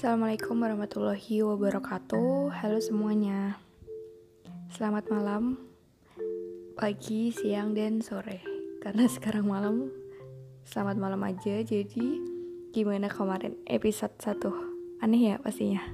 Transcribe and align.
Assalamualaikum 0.00 0.56
warahmatullahi 0.56 1.44
wabarakatuh. 1.44 2.56
Halo 2.56 2.80
semuanya. 2.80 3.60
Selamat 4.72 5.12
malam, 5.12 5.60
pagi, 6.72 7.28
siang, 7.36 7.76
dan 7.76 8.00
sore. 8.00 8.40
Karena 8.80 9.04
sekarang 9.04 9.44
malam, 9.44 9.92
selamat 10.64 10.96
malam 10.96 11.20
aja. 11.20 11.60
Jadi, 11.60 12.16
gimana 12.72 13.12
kemarin 13.12 13.60
episode 13.68 14.16
1? 14.16 15.04
Aneh 15.04 15.20
ya 15.20 15.34
pastinya. 15.36 15.84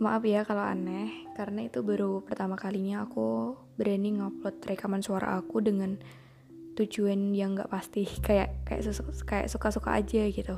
Maaf 0.00 0.24
ya 0.24 0.48
kalau 0.48 0.64
aneh, 0.64 1.28
karena 1.36 1.68
itu 1.68 1.84
baru 1.84 2.24
pertama 2.24 2.56
kalinya 2.56 3.04
aku 3.04 3.60
berani 3.76 4.16
ngupload 4.16 4.64
rekaman 4.64 5.04
suara 5.04 5.36
aku 5.36 5.60
dengan 5.60 6.00
tujuan 6.80 7.36
yang 7.36 7.60
gak 7.60 7.68
pasti, 7.68 8.08
kayak 8.08 8.64
kayak 8.64 8.88
kayak 9.28 9.52
suka-suka 9.52 10.00
aja 10.00 10.24
gitu. 10.32 10.56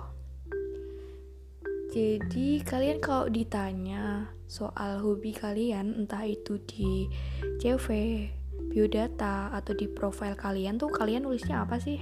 Jadi 1.88 2.60
kalian 2.68 3.00
kalau 3.00 3.32
ditanya 3.32 4.28
soal 4.44 5.00
hobi 5.00 5.32
kalian 5.32 5.96
entah 5.96 6.20
itu 6.28 6.60
di 6.68 7.08
CV, 7.56 7.88
biodata 8.68 9.48
atau 9.56 9.72
di 9.72 9.88
profile 9.88 10.36
kalian 10.36 10.76
tuh 10.76 10.92
kalian 10.92 11.24
nulisnya 11.24 11.64
apa 11.64 11.80
sih? 11.80 11.96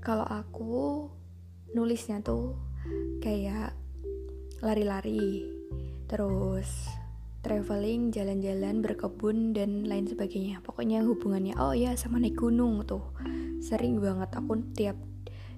Kalau 0.00 0.24
aku 0.24 1.04
nulisnya 1.76 2.24
tuh 2.24 2.56
kayak 3.20 3.76
lari-lari, 4.64 5.44
terus 6.08 6.88
traveling, 7.44 8.08
jalan-jalan, 8.08 8.80
berkebun 8.80 9.52
dan 9.52 9.84
lain 9.84 10.08
sebagainya. 10.08 10.64
Pokoknya 10.64 11.04
hubungannya 11.04 11.60
oh 11.60 11.76
ya 11.76 11.92
sama 11.92 12.24
naik 12.24 12.40
gunung 12.40 12.80
tuh. 12.88 13.04
Sering 13.60 14.00
banget 14.00 14.32
aku 14.32 14.64
tiap 14.72 14.96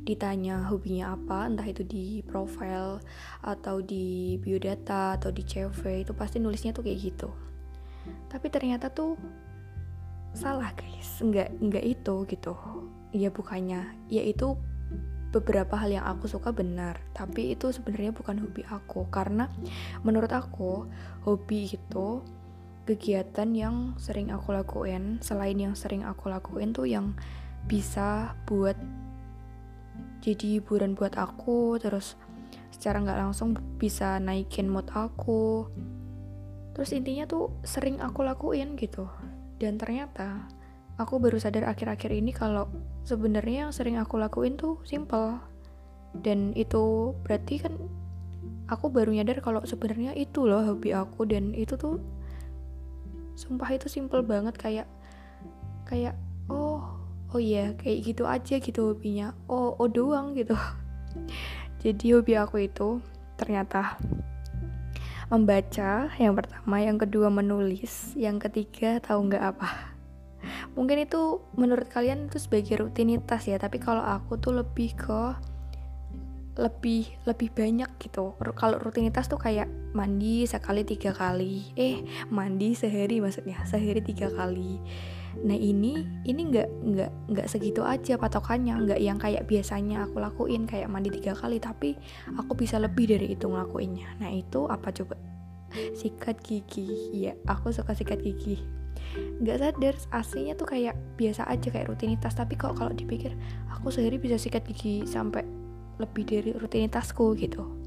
ditanya 0.05 0.65
hobinya 0.69 1.13
apa 1.15 1.47
entah 1.47 1.67
itu 1.69 1.85
di 1.85 2.25
profile 2.25 3.01
atau 3.45 3.85
di 3.85 4.41
biodata 4.41 5.21
atau 5.21 5.29
di 5.29 5.45
CV 5.45 6.05
itu 6.05 6.13
pasti 6.17 6.41
nulisnya 6.41 6.73
tuh 6.73 6.85
kayak 6.85 7.01
gitu. 7.01 7.29
Tapi 8.33 8.47
ternyata 8.49 8.89
tuh 8.89 9.15
salah 10.33 10.73
guys. 10.73 11.21
Nggak 11.21 11.49
nggak 11.61 11.85
itu 11.85 12.15
gitu. 12.27 12.55
Ya 13.13 13.29
bukannya 13.29 13.93
ya 14.09 14.23
itu 14.25 14.57
beberapa 15.31 15.79
hal 15.79 15.95
yang 15.95 16.07
aku 16.11 16.27
suka 16.27 16.51
benar 16.51 16.99
tapi 17.15 17.55
itu 17.55 17.71
sebenarnya 17.71 18.17
bukan 18.17 18.41
hobi 18.41 18.65
aku. 18.67 19.07
Karena 19.13 19.47
menurut 20.03 20.33
aku 20.33 20.89
hobi 21.29 21.71
itu 21.71 22.25
kegiatan 22.89 23.55
yang 23.55 23.95
sering 24.01 24.33
aku 24.35 24.51
lakuin 24.51 25.23
selain 25.23 25.55
yang 25.61 25.79
sering 25.79 26.03
aku 26.03 26.27
lakuin 26.33 26.75
tuh 26.75 26.89
yang 26.89 27.15
bisa 27.69 28.35
buat 28.49 28.75
jadi 30.21 30.61
hiburan 30.61 30.93
buat 30.93 31.17
aku 31.17 31.81
terus 31.81 32.17
secara 32.71 33.01
nggak 33.01 33.21
langsung 33.21 33.57
bisa 33.81 34.21
naikin 34.21 34.69
mood 34.69 34.89
aku. 34.93 35.69
Terus 36.77 36.97
intinya 36.97 37.29
tuh 37.29 37.53
sering 37.65 38.01
aku 38.01 38.25
lakuin 38.25 38.77
gitu. 38.77 39.09
Dan 39.61 39.77
ternyata 39.77 40.49
aku 40.97 41.21
baru 41.21 41.37
sadar 41.37 41.69
akhir-akhir 41.69 42.13
ini 42.13 42.33
kalau 42.33 42.69
sebenarnya 43.05 43.69
yang 43.69 43.73
sering 43.73 43.97
aku 44.01 44.17
lakuin 44.21 44.57
tuh 44.57 44.81
simple. 44.85 45.41
Dan 46.17 46.57
itu 46.57 47.13
berarti 47.25 47.61
kan 47.61 47.77
aku 48.71 48.87
baru 48.89 49.11
nyadar 49.13 49.43
kalau 49.43 49.61
sebenarnya 49.67 50.15
itu 50.15 50.47
loh 50.47 50.63
hobi 50.63 50.95
aku 50.95 51.27
dan 51.27 51.53
itu 51.59 51.75
tuh 51.75 51.99
sumpah 53.35 53.73
itu 53.75 53.89
simple 53.89 54.23
banget 54.23 54.55
kayak 54.55 54.87
kayak 55.89 56.15
oh 56.47 57.00
oh 57.31 57.41
iya 57.41 57.75
kayak 57.79 57.99
gitu 58.03 58.25
aja 58.27 58.59
gitu 58.59 58.95
hobinya. 58.95 59.35
Oh 59.47 59.79
oh 59.79 59.89
doang 59.91 60.35
gitu. 60.35 60.55
Jadi 61.83 62.13
hobi 62.13 62.35
aku 62.37 62.67
itu 62.67 62.99
ternyata 63.39 63.97
membaca 65.31 66.11
yang 66.19 66.35
pertama. 66.35 66.77
Yang 66.83 67.07
kedua 67.07 67.29
menulis. 67.31 68.19
Yang 68.19 68.51
ketiga 68.51 68.99
tahu 68.99 69.31
nggak 69.31 69.45
apa. 69.57 69.71
Mungkin 70.77 71.07
itu 71.07 71.39
menurut 71.55 71.87
kalian 71.87 72.27
itu 72.27 72.43
sebagai 72.43 72.83
rutinitas 72.83 73.47
ya 73.47 73.57
tapi 73.61 73.79
kalau 73.79 74.03
aku 74.03 74.37
tuh 74.41 74.61
lebih 74.61 74.99
ke 74.99 75.23
lebih 76.59 77.09
lebih 77.25 77.49
banyak 77.55 77.89
gitu. 78.03 78.35
Kalau 78.59 78.77
rutinitas 78.83 79.31
tuh 79.31 79.39
kayak 79.39 79.71
mandi 79.95 80.45
sekali 80.45 80.83
tiga 80.83 81.15
kali. 81.15 81.73
Eh 81.79 82.03
mandi 82.29 82.75
sehari 82.75 83.23
maksudnya 83.23 83.63
sehari 83.65 84.03
tiga 84.03 84.29
kali 84.29 84.83
nah 85.47 85.55
ini 85.55 86.05
ini 86.27 86.41
nggak 86.51 86.69
nggak 86.91 87.11
nggak 87.31 87.47
segitu 87.47 87.87
aja 87.87 88.19
patokannya 88.19 88.75
nggak 88.83 89.01
yang 89.01 89.17
kayak 89.17 89.47
biasanya 89.47 90.05
aku 90.05 90.19
lakuin 90.19 90.67
kayak 90.67 90.91
mandi 90.91 91.09
tiga 91.15 91.39
kali 91.39 91.63
tapi 91.63 91.95
aku 92.35 92.59
bisa 92.59 92.83
lebih 92.83 93.11
dari 93.11 93.33
itu 93.35 93.47
ngelakuinnya. 93.47 94.19
Nah 94.19 94.31
itu 94.35 94.67
apa 94.67 94.91
coba? 94.91 95.15
Sikat 95.71 96.43
gigi. 96.43 97.15
Ya 97.15 97.39
aku 97.47 97.71
suka 97.71 97.95
sikat 97.95 98.21
gigi. 98.27 98.59
Nggak 99.41 99.59
sadar 99.59 99.95
aslinya 100.13 100.55
tuh 100.59 100.67
kayak 100.67 100.99
biasa 101.15 101.47
aja 101.47 101.69
kayak 101.71 101.89
rutinitas. 101.95 102.35
Tapi 102.35 102.59
kok 102.59 102.75
kalau 102.75 102.91
dipikir 102.91 103.35
aku 103.71 103.95
sehari 103.95 104.19
bisa 104.19 104.37
sikat 104.37 104.67
gigi 104.67 105.07
sampai 105.07 105.47
lebih 106.03 106.25
dari 106.27 106.51
rutinitasku 106.57 107.39
gitu. 107.39 107.81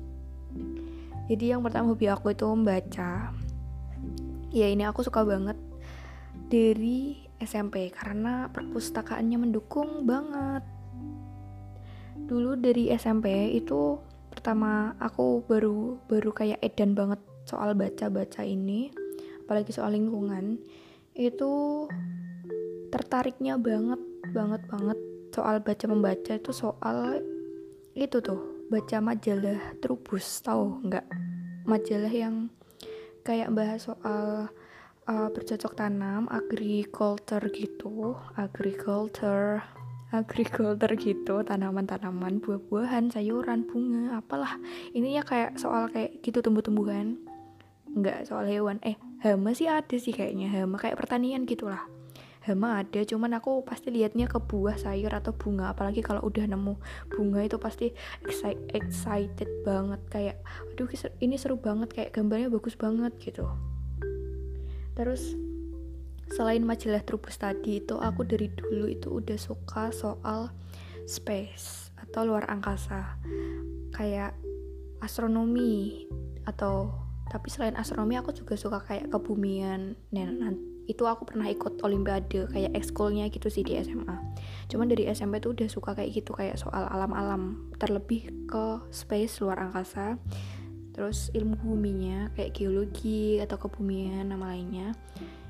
Jadi 1.28 1.56
yang 1.56 1.64
pertama 1.64 1.92
hobi 1.92 2.12
aku 2.12 2.36
itu 2.36 2.44
membaca. 2.48 3.32
Ya 4.54 4.68
ini 4.70 4.84
aku 4.84 5.02
suka 5.02 5.24
banget. 5.24 5.56
Dari 6.52 7.23
SMP 7.44 7.92
karena 7.92 8.50
perpustakaannya 8.50 9.38
mendukung 9.38 10.08
banget. 10.08 10.64
Dulu 12.24 12.56
dari 12.58 12.90
SMP 12.96 13.54
itu 13.54 14.00
pertama 14.32 14.98
aku 14.98 15.46
baru 15.46 16.00
baru 16.10 16.32
kayak 16.34 16.64
edan 16.64 16.96
banget 16.98 17.20
soal 17.44 17.76
baca-baca 17.76 18.42
ini, 18.42 18.90
apalagi 19.44 19.76
soal 19.76 19.94
lingkungan. 19.94 20.58
Itu 21.14 21.86
tertariknya 22.90 23.60
banget 23.60 24.00
banget 24.34 24.62
banget 24.70 25.00
soal 25.34 25.60
baca 25.66 25.86
membaca 25.90 26.32
itu 26.38 26.52
soal 26.54 27.22
itu 27.98 28.22
tuh 28.22 28.66
baca 28.70 29.02
majalah 29.02 29.78
Trubus 29.82 30.42
tahu 30.46 30.82
nggak 30.86 31.06
majalah 31.66 32.14
yang 32.14 32.54
kayak 33.26 33.50
bahas 33.50 33.86
soal 33.86 34.50
uh, 35.08 35.30
bercocok 35.32 35.74
tanam, 35.76 36.28
agriculture 36.32 37.44
gitu, 37.52 38.16
agriculture, 38.40 39.64
agriculture 40.14 40.94
gitu, 40.96 41.44
tanaman-tanaman, 41.44 42.40
buah-buahan, 42.40 43.12
sayuran, 43.12 43.68
bunga, 43.68 44.20
apalah. 44.22 44.56
Ini 44.96 45.22
ya 45.22 45.24
kayak 45.26 45.60
soal 45.60 45.90
kayak 45.92 46.24
gitu 46.24 46.40
tumbuh-tumbuhan. 46.40 47.20
Enggak 47.94 48.26
soal 48.26 48.50
hewan. 48.50 48.80
Eh, 48.82 48.98
hama 49.22 49.54
sih 49.54 49.70
ada 49.70 49.96
sih 49.98 50.16
kayaknya, 50.16 50.50
hama 50.50 50.80
kayak 50.80 50.98
pertanian 50.98 51.46
gitulah. 51.46 51.84
Hama 52.44 52.84
ada, 52.84 53.00
cuman 53.08 53.40
aku 53.40 53.64
pasti 53.64 53.88
liatnya 53.88 54.28
ke 54.28 54.36
buah, 54.36 54.76
sayur 54.76 55.16
atau 55.16 55.32
bunga. 55.32 55.72
Apalagi 55.72 56.04
kalau 56.04 56.28
udah 56.28 56.44
nemu 56.44 56.76
bunga 57.08 57.40
itu 57.40 57.56
pasti 57.56 57.96
excited 58.76 59.48
banget 59.64 60.02
kayak, 60.12 60.36
aduh 60.76 60.92
ini 61.24 61.40
seru 61.40 61.56
banget 61.56 61.96
kayak 61.96 62.12
gambarnya 62.12 62.52
bagus 62.52 62.76
banget 62.76 63.16
gitu 63.24 63.48
terus 64.94 65.36
selain 66.34 66.66
majalah 66.66 67.06
Trubus 67.06 67.38
tadi 67.38 67.84
itu 67.84 67.98
aku 68.02 68.26
dari 68.26 68.50
dulu 68.50 68.90
itu 68.90 69.22
udah 69.22 69.38
suka 69.38 69.94
soal 69.94 70.50
space 71.06 71.94
atau 72.00 72.26
luar 72.26 72.50
angkasa. 72.50 73.20
Kayak 73.94 74.34
astronomi 75.04 76.08
atau 76.50 76.90
tapi 77.30 77.50
selain 77.50 77.78
astronomi 77.78 78.18
aku 78.18 78.34
juga 78.34 78.58
suka 78.58 78.82
kayak 78.86 79.10
kebumian. 79.14 79.98
Nah, 80.14 80.30
itu 80.88 81.08
aku 81.08 81.24
pernah 81.24 81.48
ikut 81.48 81.80
olimpiade 81.80 82.48
kayak 82.52 82.76
ekskulnya 82.76 83.32
gitu 83.32 83.48
sih 83.48 83.64
di 83.64 83.80
SMA 83.80 84.20
cuman 84.68 84.92
dari 84.92 85.08
SMP 85.08 85.40
tuh 85.40 85.56
udah 85.56 85.68
suka 85.72 85.96
kayak 85.96 86.12
gitu 86.12 86.36
kayak 86.36 86.60
soal 86.60 86.88
alam-alam 86.92 87.72
terlebih 87.80 88.28
ke 88.48 88.84
space 88.92 89.40
luar 89.40 89.64
angkasa 89.64 90.20
terus 90.94 91.34
ilmu 91.34 91.58
buminya 91.58 92.30
kayak 92.38 92.54
geologi 92.54 93.42
atau 93.42 93.58
kebumian 93.58 94.30
nama 94.30 94.54
lainnya. 94.54 94.94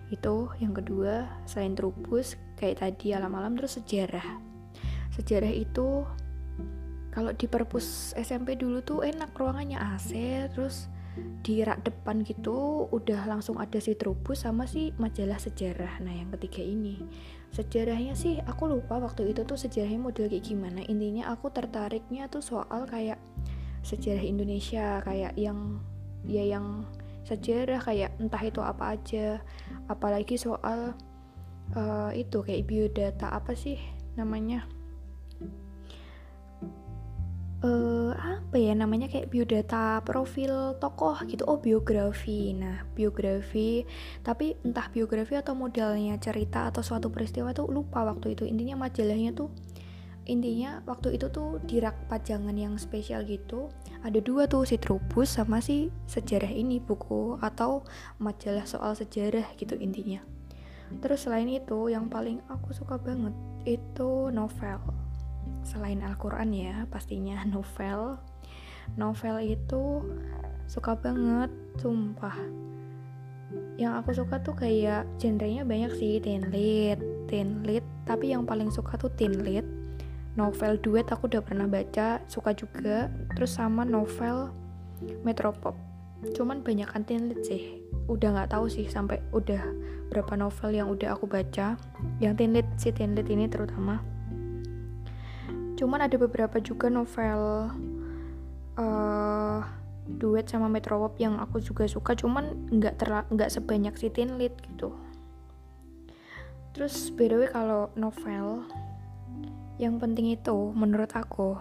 Itu 0.09 0.49
yang 0.63 0.71
kedua 0.71 1.27
selain 1.43 1.75
trubus 1.75 2.39
kayak 2.55 2.79
tadi 2.79 3.11
alam-alam 3.11 3.59
terus 3.59 3.77
sejarah. 3.77 4.39
Sejarah 5.13 5.51
itu 5.51 6.07
kalau 7.13 7.29
di 7.35 7.45
perpus 7.45 8.17
SMP 8.17 8.57
dulu 8.57 8.81
tuh 8.81 9.05
enak 9.05 9.37
ruangannya 9.37 9.77
AC 9.77 10.17
terus 10.49 10.89
di 11.45 11.61
rak 11.61 11.85
depan 11.85 12.25
gitu 12.25 12.89
udah 12.89 13.29
langsung 13.29 13.61
ada 13.61 13.77
si 13.77 13.93
trubus 13.93 14.41
sama 14.47 14.65
si 14.65 14.89
majalah 14.97 15.37
sejarah. 15.37 16.01
Nah 16.01 16.09
yang 16.09 16.33
ketiga 16.33 16.65
ini. 16.65 17.05
Sejarahnya 17.53 18.17
sih 18.17 18.41
aku 18.41 18.65
lupa 18.65 18.97
waktu 18.97 19.29
itu 19.29 19.45
tuh 19.45 19.59
sejarahnya 19.59 20.01
model 20.01 20.25
kayak 20.25 20.49
gimana. 20.49 20.81
Intinya 20.89 21.29
aku 21.29 21.53
tertariknya 21.53 22.25
tuh 22.33 22.41
soal 22.41 22.89
kayak 22.89 23.21
sejarah 23.83 24.23
Indonesia 24.23 25.03
kayak 25.03 25.35
yang 25.35 25.83
ya 26.23 26.43
yang 26.43 26.87
sejarah 27.27 27.79
kayak 27.83 28.15
entah 28.19 28.43
itu 28.43 28.59
apa 28.63 28.95
aja. 28.95 29.39
Apalagi 29.91 30.39
soal 30.39 30.95
uh, 31.75 32.11
itu 32.15 32.43
kayak 32.43 32.67
biodata 32.67 33.31
apa 33.31 33.55
sih 33.55 33.79
namanya? 34.15 34.67
Uh, 37.63 38.11
apa 38.11 38.59
ya 38.59 38.75
namanya 38.75 39.07
kayak 39.07 39.31
biodata 39.31 40.03
profil 40.03 40.75
tokoh 40.83 41.15
gitu. 41.27 41.47
Oh 41.47 41.59
biografi. 41.63 42.51
Nah 42.51 42.83
biografi. 42.91 43.87
Tapi 44.19 44.59
entah 44.67 44.91
biografi 44.91 45.39
atau 45.39 45.55
modelnya 45.55 46.19
cerita 46.19 46.67
atau 46.67 46.83
suatu 46.83 47.07
peristiwa 47.07 47.55
tuh 47.55 47.71
lupa 47.71 48.03
waktu 48.03 48.35
itu. 48.35 48.43
Intinya 48.43 48.83
majalahnya 48.83 49.31
tuh 49.31 49.47
intinya 50.23 50.79
waktu 50.87 51.19
itu 51.19 51.27
tuh 51.27 51.59
di 51.67 51.83
rak 51.83 52.07
pajangan 52.07 52.55
yang 52.55 52.79
spesial 52.79 53.27
gitu 53.27 53.67
ada 54.03 54.19
dua 54.23 54.47
tuh 54.47 54.63
si 54.63 54.79
Trubus 54.79 55.35
sama 55.35 55.59
si 55.59 55.91
sejarah 56.07 56.51
ini 56.51 56.79
buku 56.79 57.39
atau 57.39 57.83
majalah 58.19 58.67
soal 58.67 58.95
sejarah 58.95 59.47
gitu 59.55 59.79
intinya. 59.79 60.19
Terus 60.99 61.25
selain 61.25 61.47
itu 61.49 61.89
yang 61.89 62.11
paling 62.11 62.43
aku 62.51 62.75
suka 62.75 62.99
banget 62.99 63.31
itu 63.63 64.29
novel. 64.29 64.79
Selain 65.63 66.03
Al-Quran 66.03 66.51
ya 66.51 66.75
pastinya 66.91 67.39
novel. 67.53 68.19
Novel 68.99 69.55
itu 69.55 70.03
suka 70.67 70.99
banget 70.99 71.49
sumpah. 71.79 72.35
Yang 73.79 73.93
aku 74.03 74.09
suka 74.13 74.35
tuh 74.43 74.55
kayak 74.59 75.07
genrenya 75.17 75.63
banyak 75.63 75.95
sih 75.95 76.19
teen 76.19 76.51
lit 76.51 76.99
teen 77.31 77.63
lit. 77.63 77.87
Tapi 78.03 78.35
yang 78.35 78.43
paling 78.43 78.67
suka 78.67 78.99
tuh 78.99 79.09
teen 79.15 79.47
lit 79.47 79.63
novel 80.33 80.81
duet 80.81 81.05
aku 81.13 81.29
udah 81.29 81.41
pernah 81.45 81.69
baca 81.69 82.21
suka 82.25 82.53
juga. 82.57 83.09
Terus 83.37 83.57
sama 83.57 83.85
novel 83.85 84.49
metropop. 85.21 85.77
Cuman 86.33 86.63
banyak 86.63 86.89
teen 87.05 87.35
sih. 87.43 87.83
Udah 88.07 88.35
nggak 88.35 88.51
tahu 88.55 88.67
sih 88.71 88.87
sampai 88.87 89.19
udah 89.35 89.61
berapa 90.09 90.33
novel 90.39 90.69
yang 90.71 90.87
udah 90.89 91.13
aku 91.13 91.27
baca. 91.27 91.75
Yang 92.17 92.33
teen 92.39 92.51
lit 92.55 92.67
si 92.79 92.89
teen 92.95 93.13
lit 93.13 93.27
ini 93.27 93.45
terutama. 93.45 93.99
Cuman 95.77 96.05
ada 96.05 96.15
beberapa 96.15 96.61
juga 96.63 96.87
novel 96.87 97.69
uh, 98.79 99.59
duet 100.07 100.45
sama 100.47 100.71
metropop 100.71 101.17
yang 101.19 101.37
aku 101.37 101.59
juga 101.59 101.85
suka. 101.85 102.15
Cuman 102.15 102.71
nggak 102.71 103.03
nggak 103.29 103.51
sebanyak 103.51 103.93
si 103.99 104.07
teen 104.09 104.39
lit 104.39 104.55
gitu. 104.63 104.95
Terus 106.73 107.13
by 107.13 107.29
kalau 107.53 107.93
novel 107.93 108.65
yang 109.83 109.99
penting 109.99 110.31
itu 110.31 110.71
menurut 110.71 111.11
aku 111.11 111.59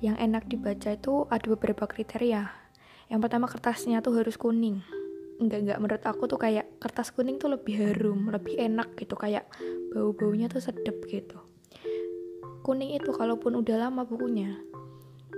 yang 0.00 0.16
enak 0.16 0.48
dibaca 0.48 0.96
itu 0.96 1.28
ada 1.28 1.44
beberapa 1.44 1.84
kriteria. 1.84 2.48
Yang 3.12 3.20
pertama 3.20 3.46
kertasnya 3.52 4.00
tuh 4.00 4.16
harus 4.16 4.40
kuning. 4.40 4.80
Enggak 5.36 5.60
enggak 5.60 5.78
menurut 5.84 6.04
aku 6.08 6.24
tuh 6.24 6.40
kayak 6.40 6.80
kertas 6.80 7.12
kuning 7.12 7.36
tuh 7.36 7.52
lebih 7.52 7.76
harum, 7.76 8.32
lebih 8.32 8.56
enak 8.56 8.96
gitu 8.96 9.12
kayak 9.12 9.44
bau-baunya 9.92 10.48
tuh 10.48 10.64
sedep 10.64 11.04
gitu. 11.04 11.36
Kuning 12.64 12.96
itu 12.96 13.12
kalaupun 13.12 13.60
udah 13.60 13.76
lama 13.76 14.08
bukunya, 14.08 14.56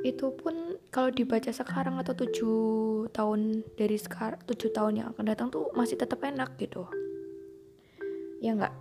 itu 0.07 0.31
pun 0.39 0.79
kalau 0.95 1.11
dibaca 1.11 1.51
sekarang 1.51 1.99
atau 1.99 2.15
tujuh 2.15 2.59
tahun 3.11 3.67
dari 3.75 3.99
sekarang 3.99 4.39
tujuh 4.47 4.71
tahun 4.71 5.03
yang 5.03 5.07
akan 5.11 5.25
datang 5.27 5.49
tuh 5.51 5.75
masih 5.75 5.99
tetap 5.99 6.23
enak 6.23 6.55
gitu 6.63 6.87
ya 8.39 8.53
enggak 8.55 8.75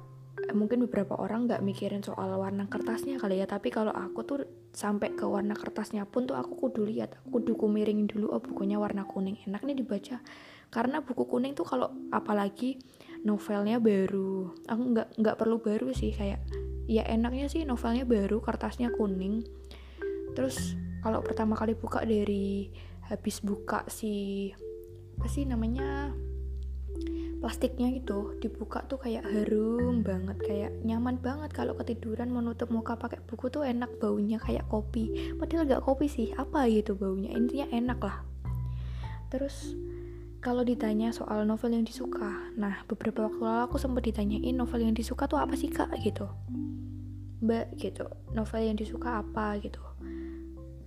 mungkin 0.56 0.88
beberapa 0.88 1.19
orang 1.19 1.46
nggak 1.46 1.62
mikirin 1.62 2.02
soal 2.02 2.31
warna 2.40 2.66
kertasnya 2.72 3.19
kali 3.19 3.44
ya. 3.44 3.46
Tapi 3.46 3.69
kalau 3.69 3.92
aku 3.92 4.19
tuh 4.24 4.40
sampai 4.72 5.13
ke 5.13 5.28
warna 5.28 5.54
kertasnya 5.54 6.07
pun 6.07 6.25
tuh 6.25 6.36
aku 6.40 6.68
kudu 6.68 6.88
lihat 6.88 7.16
aku 7.19 7.40
kudu 7.40 7.60
kumiringin 7.60 8.07
dulu 8.07 8.31
oh 8.31 8.42
bukunya 8.42 8.80
warna 8.80 9.04
kuning 9.04 9.38
enak 9.46 9.62
nih 9.68 9.75
dibaca. 9.78 10.24
Karena 10.74 11.04
buku 11.04 11.28
kuning 11.30 11.54
tuh 11.54 11.68
kalau 11.68 11.92
apalagi 12.10 12.81
novelnya 13.22 13.78
baru 13.78 14.56
aku 14.66 14.81
nggak 14.96 15.07
nggak 15.22 15.36
perlu 15.38 15.62
baru 15.62 15.94
sih 15.94 16.12
kayak 16.16 16.42
ya 16.90 17.04
enaknya 17.06 17.51
sih 17.51 17.68
novelnya 17.68 18.08
baru 18.08 18.42
kertasnya 18.42 18.90
kuning. 18.96 19.46
Terus 20.34 20.80
kalau 21.06 21.22
pertama 21.22 21.54
kali 21.54 21.78
buka 21.78 22.01
dari 22.01 22.74
habis 23.06 23.40
buka 23.46 23.86
si 23.86 24.50
apa 25.16 25.28
sih 25.31 25.48
namanya 25.48 26.12
plastiknya 27.46 27.94
gitu 27.94 28.34
dibuka 28.42 28.82
tuh 28.90 28.98
kayak 28.98 29.22
harum 29.22 30.02
banget 30.02 30.34
kayak 30.42 30.74
nyaman 30.82 31.22
banget 31.22 31.54
kalau 31.54 31.78
ketiduran 31.78 32.34
menutup 32.34 32.74
muka 32.74 32.98
pakai 32.98 33.22
buku 33.22 33.54
tuh 33.54 33.62
enak 33.62 34.02
baunya 34.02 34.42
kayak 34.42 34.66
kopi. 34.66 35.38
Padahal 35.38 35.70
gak 35.70 35.86
kopi 35.86 36.10
sih 36.10 36.34
apa 36.34 36.66
gitu 36.74 36.98
baunya? 36.98 37.38
Intinya 37.38 37.70
enak 37.70 38.02
lah. 38.02 38.26
Terus 39.30 39.78
kalau 40.42 40.66
ditanya 40.66 41.14
soal 41.14 41.46
novel 41.46 41.78
yang 41.78 41.86
disuka 41.86 42.34
nah 42.58 42.82
beberapa 42.90 43.30
waktu 43.30 43.38
lalu 43.38 43.62
aku 43.70 43.78
sempat 43.78 44.10
ditanyain 44.10 44.58
novel 44.58 44.82
yang 44.82 44.98
disuka 44.98 45.30
tuh 45.30 45.38
apa 45.38 45.54
sih 45.54 45.70
kak? 45.70 45.94
Gitu. 46.02 46.26
Mbak 47.46 47.78
gitu 47.78 48.10
novel 48.34 48.74
yang 48.74 48.74
disuka 48.74 49.22
apa? 49.22 49.62
Gitu. 49.62 49.78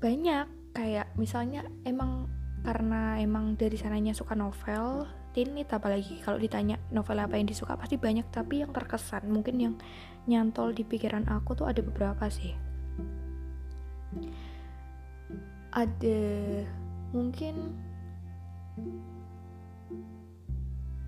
Banyak 0.02 0.74
kayak 0.74 1.14
misalnya 1.14 1.62
emang 1.86 2.26
karena 2.66 3.22
emang 3.22 3.54
dari 3.54 3.78
sananya 3.78 4.10
suka 4.10 4.34
novel 4.34 5.06
ini 5.46 5.62
apalagi 5.62 6.18
kalau 6.24 6.40
ditanya 6.40 6.80
novel 6.90 7.22
apa 7.22 7.38
yang 7.38 7.46
disuka 7.46 7.78
pasti 7.78 7.94
banyak 7.94 8.26
tapi 8.34 8.66
yang 8.66 8.74
terkesan 8.74 9.30
mungkin 9.30 9.56
yang 9.62 9.74
nyantol 10.26 10.74
di 10.74 10.82
pikiran 10.82 11.30
aku 11.30 11.54
tuh 11.54 11.66
ada 11.70 11.80
beberapa 11.80 12.26
sih. 12.28 12.52
Ada 15.72 16.20
mungkin 17.12 17.54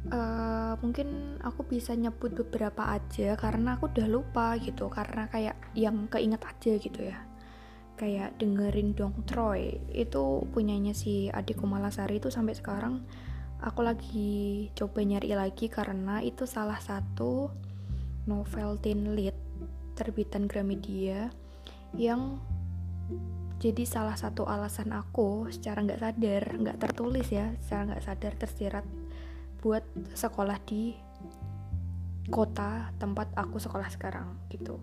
uh, 0.08 0.74
mungkin 0.80 1.36
aku 1.44 1.66
bisa 1.68 1.92
nyebut 1.92 2.32
beberapa 2.32 2.88
aja 2.88 3.36
karena 3.36 3.76
aku 3.76 3.92
udah 3.92 4.08
lupa 4.08 4.56
gitu 4.56 4.88
karena 4.88 5.28
kayak 5.28 5.56
yang 5.76 6.08
keinget 6.08 6.40
aja 6.44 6.72
gitu 6.80 7.00
ya. 7.04 7.18
Kayak 8.00 8.40
dengerin 8.40 8.96
dong 8.96 9.12
Troy 9.28 9.76
itu 9.92 10.48
punyanya 10.56 10.96
si 10.96 11.28
adikku 11.28 11.68
Malasari 11.68 12.16
itu 12.16 12.32
sampai 12.32 12.56
sekarang 12.56 13.04
aku 13.60 13.80
lagi 13.84 14.30
coba 14.72 15.04
nyari 15.04 15.36
lagi 15.36 15.68
karena 15.68 16.24
itu 16.24 16.48
salah 16.48 16.80
satu 16.80 17.52
novel 18.24 18.80
teen 18.80 19.12
lit 19.12 19.36
terbitan 19.96 20.48
Gramedia 20.48 21.28
yang 21.96 22.40
jadi 23.60 23.84
salah 23.84 24.16
satu 24.16 24.48
alasan 24.48 24.96
aku 24.96 25.52
secara 25.52 25.84
nggak 25.84 26.00
sadar 26.00 26.44
nggak 26.56 26.78
tertulis 26.80 27.28
ya 27.28 27.52
secara 27.60 27.92
nggak 27.92 28.04
sadar 28.04 28.32
tersirat 28.40 28.86
buat 29.60 29.84
sekolah 30.16 30.56
di 30.64 30.96
kota 32.32 32.88
tempat 32.96 33.34
aku 33.36 33.60
sekolah 33.60 33.90
sekarang 33.92 34.38
gitu. 34.48 34.80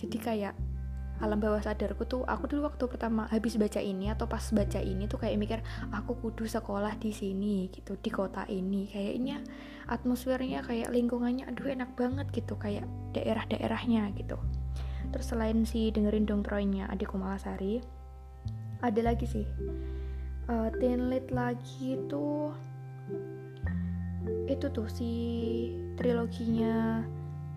Jadi 0.00 0.16
kayak 0.18 0.54
alam 1.16 1.40
bawah 1.40 1.64
sadarku 1.64 2.04
tuh 2.04 2.22
aku 2.28 2.44
dulu 2.50 2.68
waktu 2.68 2.84
pertama 2.92 3.24
habis 3.32 3.56
baca 3.56 3.80
ini 3.80 4.12
atau 4.12 4.28
pas 4.28 4.42
baca 4.52 4.76
ini 4.76 5.08
tuh 5.08 5.16
kayak 5.16 5.36
mikir 5.40 5.58
aku 5.88 6.12
kudu 6.20 6.44
sekolah 6.44 6.92
di 7.00 7.10
sini 7.12 7.72
gitu 7.72 7.96
di 7.96 8.10
kota 8.12 8.44
ini. 8.52 8.88
Kayaknya 8.92 9.40
atmosfernya 9.88 10.60
kayak 10.66 10.92
lingkungannya 10.92 11.48
aduh 11.48 11.72
enak 11.72 11.96
banget 11.96 12.26
gitu 12.36 12.60
kayak 12.60 12.84
daerah-daerahnya 13.16 14.12
gitu. 14.18 14.36
Terus 15.14 15.26
selain 15.26 15.64
si 15.64 15.88
dengerin 15.88 16.28
dong 16.28 16.44
Troynya 16.44 16.90
adikku 16.92 17.16
Malasari 17.16 17.80
ada 18.84 19.00
lagi 19.00 19.24
sih. 19.24 19.46
Uh, 20.46 20.70
teen 20.78 21.10
lit 21.10 21.26
lagi 21.34 21.98
tuh 22.06 22.54
itu 24.46 24.66
tuh 24.70 24.86
si 24.90 25.10
triloginya 25.98 27.02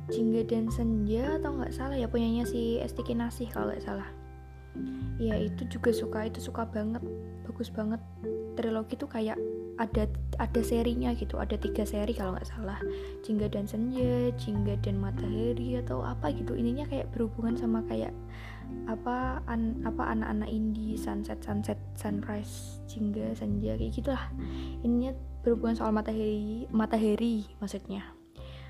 Jingga 0.09 0.41
dan 0.49 0.67
Senja 0.73 1.37
atau 1.37 1.55
nggak 1.55 1.73
salah 1.73 1.95
ya 1.95 2.09
punyanya 2.09 2.43
si 2.43 2.81
Esti 2.81 3.05
Kinasih 3.05 3.53
kalau 3.53 3.69
nggak 3.69 3.85
salah. 3.85 4.09
Ya 5.19 5.35
itu 5.35 5.65
juga 5.69 5.93
suka 5.93 6.25
itu 6.25 6.41
suka 6.41 6.65
banget 6.65 7.01
bagus 7.45 7.69
banget. 7.69 8.01
Trilogi 8.57 8.99
tuh 8.99 9.07
kayak 9.07 9.39
ada 9.79 10.11
ada 10.35 10.59
serinya 10.59 11.15
gitu 11.15 11.39
ada 11.39 11.55
tiga 11.55 11.87
seri 11.87 12.11
kalau 12.11 12.35
nggak 12.35 12.49
salah. 12.49 12.79
Jingga 13.23 13.47
dan 13.47 13.65
Senja 13.69 14.33
Jingga 14.35 14.75
dan 14.83 14.99
Matahari 14.99 15.79
atau 15.79 16.03
apa 16.03 16.33
gitu. 16.35 16.57
Ininya 16.57 16.83
kayak 16.89 17.13
berhubungan 17.15 17.55
sama 17.55 17.85
kayak 17.87 18.11
apa 18.85 19.41
an, 19.49 19.81
apa 19.81 20.13
anak-anak 20.13 20.49
indie 20.51 20.93
sunset 20.93 21.41
sunset 21.41 21.79
sunrise 21.95 22.83
Jingga 22.91 23.31
Senja 23.37 23.79
kayak 23.79 23.95
gitulah. 23.95 24.25
Ininya 24.83 25.15
berhubungan 25.39 25.79
soal 25.79 25.95
matahari 25.95 26.67
matahari 26.67 27.47
maksudnya 27.63 28.18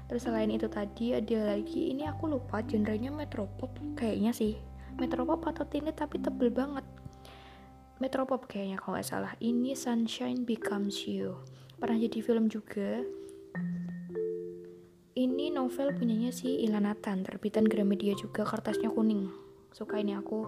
terus 0.10 0.25
selain 0.25 0.50
itu 0.50 0.66
tadi 0.66 1.13
ada 1.13 1.54
lagi 1.54 1.94
ini 1.94 2.10
aku 2.10 2.25
lupa 2.25 2.66
genrenya 2.66 3.13
metropop 3.13 3.70
kayaknya 3.94 4.34
sih. 4.34 4.58
Metropop 4.98 5.46
atau 5.46 5.63
tini 5.70 5.94
tapi 5.94 6.18
tebel 6.20 6.50
banget. 6.50 6.84
Metropop 8.01 8.50
kayaknya 8.50 8.82
kalau 8.82 8.98
nggak 8.98 9.08
salah. 9.08 9.32
Ini 9.38 9.78
Sunshine 9.78 10.44
Becomes 10.44 11.06
You. 11.06 11.39
Pernah 11.80 12.01
jadi 12.01 12.20
film 12.20 12.51
juga. 12.51 13.06
Ini 15.20 15.51
novel 15.51 15.96
punyanya 15.96 16.32
si 16.32 16.63
Ilanatan 16.63 17.28
terbitan 17.28 17.68
Gramedia 17.68 18.16
juga 18.16 18.48
kertasnya 18.48 18.88
kuning. 18.88 19.28
Suka 19.72 20.00
ini 20.00 20.16
aku. 20.16 20.48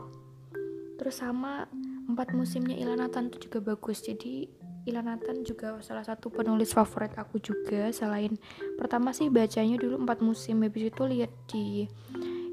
Terus 0.96 1.20
sama 1.20 1.68
empat 2.08 2.32
musimnya 2.32 2.76
Ilanatan 2.80 3.32
itu 3.32 3.48
juga 3.52 3.76
bagus. 3.76 4.00
Jadi 4.00 4.48
Ilanatan 4.82 5.46
juga 5.46 5.78
salah 5.86 6.02
satu 6.02 6.34
penulis 6.34 6.74
favorit 6.74 7.14
aku 7.14 7.38
juga. 7.38 7.94
Selain 7.94 8.34
pertama 8.82 9.14
sih 9.14 9.30
bacanya 9.30 9.78
dulu 9.78 10.02
empat 10.02 10.26
musim 10.26 10.66
habis 10.66 10.90
itu 10.90 11.04
lihat 11.06 11.32
di 11.46 11.86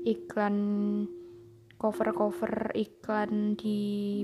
iklan 0.04 0.56
cover-cover 1.80 2.74
iklan 2.74 3.54
di 3.54 4.22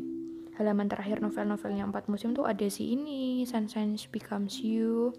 halaman 0.61 0.87
terakhir 0.87 1.25
novel-novelnya 1.25 1.89
empat 1.89 2.07
musim 2.07 2.31
tuh 2.37 2.45
ada 2.45 2.67
si 2.69 2.93
ini 2.93 3.49
Sunshine 3.49 3.97
Becomes 4.13 4.61
You. 4.61 5.17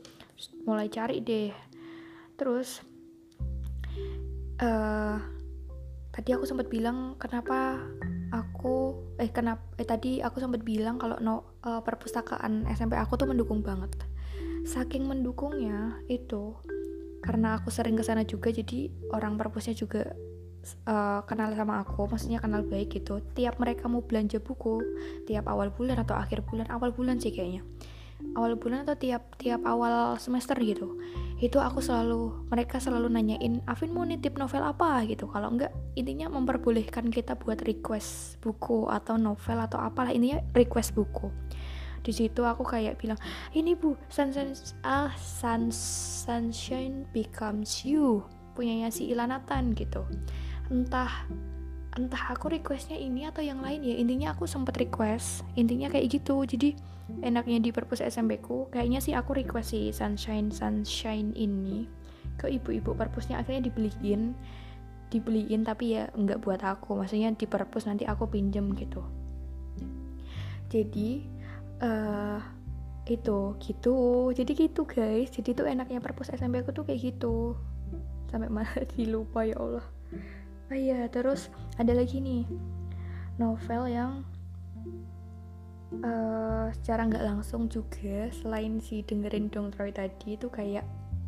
Mulai 0.69 0.91
cari 0.91 1.25
deh. 1.25 1.49
Terus 2.37 2.85
uh, 4.61 5.17
tadi 6.13 6.29
aku 6.37 6.45
sempat 6.45 6.69
bilang 6.69 7.17
kenapa 7.17 7.81
aku 8.29 8.84
eh 9.25 9.33
kenapa 9.33 9.65
eh 9.81 9.87
tadi 9.89 10.21
aku 10.21 10.37
sempat 10.37 10.61
bilang 10.61 11.01
kalau 11.01 11.17
no 11.17 11.57
uh, 11.65 11.81
perpustakaan 11.81 12.69
SMP 12.69 12.93
aku 12.93 13.17
tuh 13.17 13.25
mendukung 13.25 13.65
banget. 13.65 13.89
Saking 14.69 15.09
mendukungnya 15.09 15.97
itu 16.05 16.53
karena 17.25 17.57
aku 17.57 17.73
sering 17.73 17.97
ke 17.97 18.05
sana 18.05 18.21
juga 18.21 18.53
jadi 18.53 18.93
orang 19.09 19.33
perpusnya 19.33 19.73
juga 19.73 20.13
uh, 20.85 21.25
kenal 21.25 21.57
sama 21.57 21.81
aku 21.81 22.05
maksudnya 22.05 22.37
kenal 22.37 22.61
baik 22.61 22.93
gitu. 22.93 23.17
Tiap 23.33 23.57
mereka 23.57 23.89
mau 23.89 24.05
belanja 24.05 24.37
buku 24.37 24.85
tiap 25.25 25.49
awal 25.49 25.73
bulan 25.73 26.05
atau 26.05 26.13
akhir 26.13 26.45
bulan 26.45 26.69
awal 26.69 26.93
bulan 26.93 27.17
sih 27.17 27.33
kayaknya 27.33 27.65
awal 28.35 28.55
bulan 28.55 28.87
atau 28.87 28.95
tiap 28.95 29.35
tiap 29.39 29.63
awal 29.67 30.15
semester 30.19 30.55
gitu 30.59 30.95
itu 31.35 31.59
aku 31.59 31.83
selalu 31.83 32.47
mereka 32.47 32.79
selalu 32.79 33.11
nanyain 33.11 33.59
Afin 33.67 33.91
mau 33.91 34.07
nitip 34.07 34.39
novel 34.39 34.63
apa? 34.63 35.03
gitu. 35.03 35.27
Kalau 35.27 35.51
enggak 35.51 35.75
intinya 35.99 36.31
memperbolehkan 36.31 37.11
kita 37.11 37.35
buat 37.35 37.59
request 37.67 38.39
buku 38.39 38.87
atau 38.87 39.19
novel 39.19 39.57
atau 39.59 39.83
apalah 39.83 40.15
intinya 40.15 40.39
request 40.55 40.95
buku. 40.95 41.27
Di 42.05 42.15
situ 42.15 42.39
aku 42.47 42.63
kayak 42.63 43.01
bilang 43.01 43.19
ini 43.51 43.75
bu 43.75 43.99
sunshine 44.07 44.55
ah 44.87 45.11
sun, 45.19 45.73
sunshine 46.23 47.03
becomes 47.11 47.83
you 47.83 48.23
punyanya 48.55 48.87
si 48.87 49.11
Ilanatan 49.11 49.75
gitu. 49.75 50.07
Entah 50.71 51.27
entah 51.95 52.35
aku 52.35 52.51
requestnya 52.51 52.99
ini 52.99 53.23
atau 53.23 53.39
yang 53.39 53.63
lain 53.63 53.79
ya 53.79 53.95
intinya 53.95 54.35
aku 54.35 54.43
sempet 54.43 54.75
request 54.75 55.47
intinya 55.55 55.87
kayak 55.87 56.11
gitu. 56.11 56.43
Jadi 56.43 56.75
enaknya 57.23 57.63
di 57.63 57.71
perpus 57.71 58.03
SMP 58.03 58.43
ku 58.43 58.67
kayaknya 58.67 58.99
sih 58.99 59.15
aku 59.15 59.37
request 59.37 59.71
si 59.71 59.95
sunshine 59.95 60.51
sunshine 60.51 61.31
ini 61.39 61.87
ke 62.35 62.51
ibu-ibu 62.51 62.91
perpusnya 62.97 63.39
akhirnya 63.39 63.71
dibeliin 63.71 64.35
dibeliin 65.13 65.61
tapi 65.63 65.95
ya 65.95 66.11
nggak 66.11 66.41
buat 66.43 66.59
aku 66.65 66.99
maksudnya 66.99 67.31
di 67.31 67.47
perpus 67.47 67.87
nanti 67.87 68.03
aku 68.03 68.27
pinjem 68.27 68.75
gitu. 68.75 68.99
Jadi 70.67 71.23
uh, 71.79 72.43
itu 73.07 73.55
gitu. 73.63 73.95
Jadi 74.35 74.51
gitu 74.51 74.83
guys. 74.83 75.31
Jadi 75.31 75.55
tuh 75.55 75.69
enaknya 75.71 76.03
perpus 76.03 76.33
SMP 76.35 76.59
aku 76.59 76.75
tuh 76.75 76.83
kayak 76.83 77.15
gitu. 77.15 77.55
Sampai 78.27 78.51
mana 78.51 78.75
dilupa 78.91 79.47
ya 79.47 79.55
Allah 79.55 79.94
oh 80.71 80.77
iya 80.77 81.05
terus 81.11 81.53
ada 81.77 81.93
lagi 81.93 82.21
nih 82.21 82.45
novel 83.37 83.85
yang 83.91 84.25
uh, 86.01 86.67
secara 86.73 87.07
nggak 87.07 87.25
langsung 87.25 87.67
juga 87.69 88.31
selain 88.31 88.81
si 88.81 89.05
dengerin 89.05 89.51
dong 89.51 89.69
Troy 89.69 89.93
tadi 89.93 90.35
itu 90.35 90.49
kayak 90.49 90.83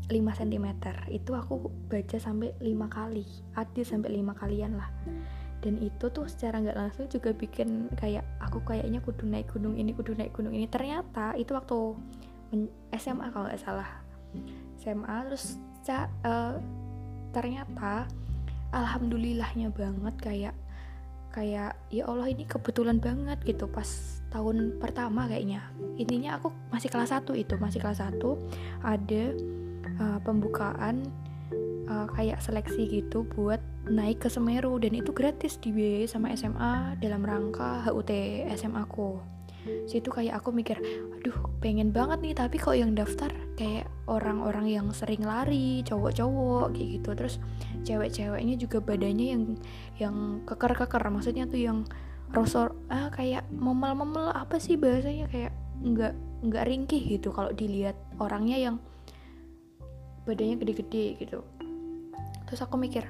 5 0.07 0.39
cm 0.39 0.67
itu 1.11 1.31
aku 1.35 1.67
baca 1.91 2.15
sampai 2.15 2.55
5 2.63 2.71
kali 2.87 3.27
adil 3.59 3.83
sampai 3.83 4.09
5 4.23 4.39
kalian 4.39 4.79
lah. 4.79 4.87
Dan 5.59 5.83
itu 5.83 6.07
tuh 6.07 6.31
secara 6.31 6.63
nggak 6.63 6.79
langsung 6.79 7.11
juga 7.11 7.35
bikin 7.35 7.91
kayak 7.99 8.23
aku 8.39 8.63
kayaknya 8.63 9.03
kudu 9.03 9.27
naik 9.27 9.51
gunung 9.51 9.75
ini 9.75 9.91
kudu 9.91 10.15
naik 10.15 10.31
gunung 10.31 10.55
ini. 10.55 10.63
Ternyata 10.71 11.35
itu 11.35 11.51
waktu 11.51 11.97
SMA 12.95 13.27
kalau 13.35 13.51
nggak 13.51 13.59
salah. 13.59 13.89
SMA 14.79 15.27
terus 15.27 15.59
uh, 16.23 16.55
ternyata 17.35 18.07
alhamdulillahnya 18.71 19.71
banget 19.71 20.15
kayak 20.19 20.55
kayak 21.31 21.77
ya 21.93 22.03
Allah 22.09 22.33
ini 22.33 22.49
kebetulan 22.49 22.97
banget 22.97 23.37
gitu 23.45 23.69
pas 23.69 23.85
tahun 24.33 24.81
pertama 24.81 25.29
kayaknya. 25.29 25.61
Intinya 26.01 26.41
aku 26.41 26.49
masih 26.73 26.89
kelas 26.89 27.13
1 27.13 27.29
itu 27.37 27.53
masih 27.61 27.79
kelas 27.79 28.01
1 28.01 28.17
ada 28.81 29.23
uh, 30.01 30.19
pembukaan 30.25 31.05
uh, 31.87 32.07
kayak 32.11 32.41
seleksi 32.41 33.01
gitu 33.01 33.23
buat 33.37 33.61
naik 33.87 34.25
ke 34.25 34.29
Semeru 34.33 34.75
dan 34.81 34.93
itu 34.97 35.15
gratis 35.15 35.55
dibiayai 35.61 36.09
sama 36.09 36.35
SMA 36.35 36.99
dalam 36.99 37.23
rangka 37.23 37.87
HUT 37.87 38.11
SMA 38.57 38.83
aku 38.83 39.36
situ 39.87 40.09
kayak 40.11 40.39
aku 40.39 40.51
mikir 40.51 40.77
aduh 41.17 41.37
pengen 41.63 41.91
banget 41.91 42.19
nih. 42.23 42.35
Tapi 42.35 42.55
kok 42.59 42.75
yang 42.75 42.93
daftar 42.93 43.29
kayak 43.55 43.87
orang-orang 44.07 44.67
yang 44.71 44.87
sering 44.91 45.23
lari 45.23 45.81
cowok-cowok 45.87 46.75
kayak 46.75 46.89
gitu. 47.01 47.09
Terus 47.15 47.35
cewek-ceweknya 47.83 48.55
juga 48.59 48.77
badannya 48.83 49.27
yang 49.33 49.43
yang 49.97 50.15
keker-keker. 50.45 51.03
Maksudnya 51.09 51.45
tuh 51.49 51.59
yang 51.59 51.87
rosor 52.35 52.75
ah 52.91 53.07
kayak 53.11 53.47
memel-memel 53.51 54.35
apa 54.35 54.59
sih 54.59 54.75
bahasanya? 54.75 55.27
Kayak 55.31 55.53
nggak 55.81 56.13
nggak 56.47 56.63
ringkih 56.69 57.01
gitu 57.17 57.33
kalau 57.33 57.49
dilihat 57.53 57.97
orangnya 58.21 58.57
yang 58.57 58.75
badannya 60.27 60.59
gede-gede 60.59 61.17
gitu. 61.23 61.39
Terus 62.47 62.59
aku 62.63 62.79
mikir 62.79 63.07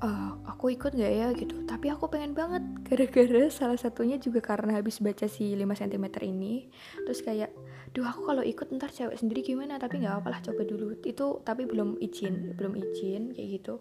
uh, 0.00 0.32
aku 0.48 0.74
ikut 0.74 0.92
gak 0.96 1.12
ya? 1.12 1.28
Gitu. 1.36 1.64
Tapi 1.68 1.86
aku 1.92 2.08
pengen 2.10 2.32
banget 2.32 2.64
gara-gara 2.88 3.48
salah 3.52 3.78
satunya 3.78 4.16
juga 4.16 4.40
karena 4.42 4.80
habis 4.80 4.98
baca 4.98 5.28
si 5.28 5.52
5 5.54 5.64
cm 5.64 6.04
ini. 6.26 6.68
Terus 7.06 7.20
kayak 7.22 7.50
duh 7.90 8.06
aku 8.06 8.22
kalau 8.26 8.42
ikut 8.42 8.70
ntar 8.76 8.90
cewek 8.90 9.16
sendiri 9.16 9.44
gimana? 9.44 9.76
Tapi 9.76 10.02
nggak 10.02 10.24
apalah 10.24 10.40
coba 10.42 10.62
dulu. 10.64 10.96
Itu 11.04 11.44
tapi 11.44 11.68
belum 11.68 12.00
izin 12.00 12.56
belum 12.56 12.74
izin 12.76 13.36
kayak 13.36 13.48
gitu. 13.60 13.74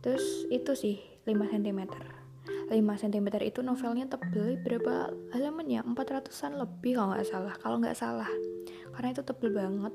Terus 0.00 0.48
itu 0.48 0.72
sih 0.72 0.96
5 1.28 1.36
cm 1.36 1.80
5 2.70 2.72
cm 2.78 3.26
itu 3.42 3.60
novelnya 3.66 4.06
tebel 4.06 4.56
berapa 4.62 5.10
halaman 5.34 5.66
ya? 5.66 5.82
400an 5.82 6.56
lebih 6.56 6.96
kalau 6.96 7.12
nggak 7.12 7.28
salah. 7.28 7.54
Kalau 7.58 7.76
nggak 7.82 7.98
salah. 7.98 8.30
Karena 8.94 9.08
itu 9.10 9.22
tebel 9.26 9.50
banget. 9.54 9.94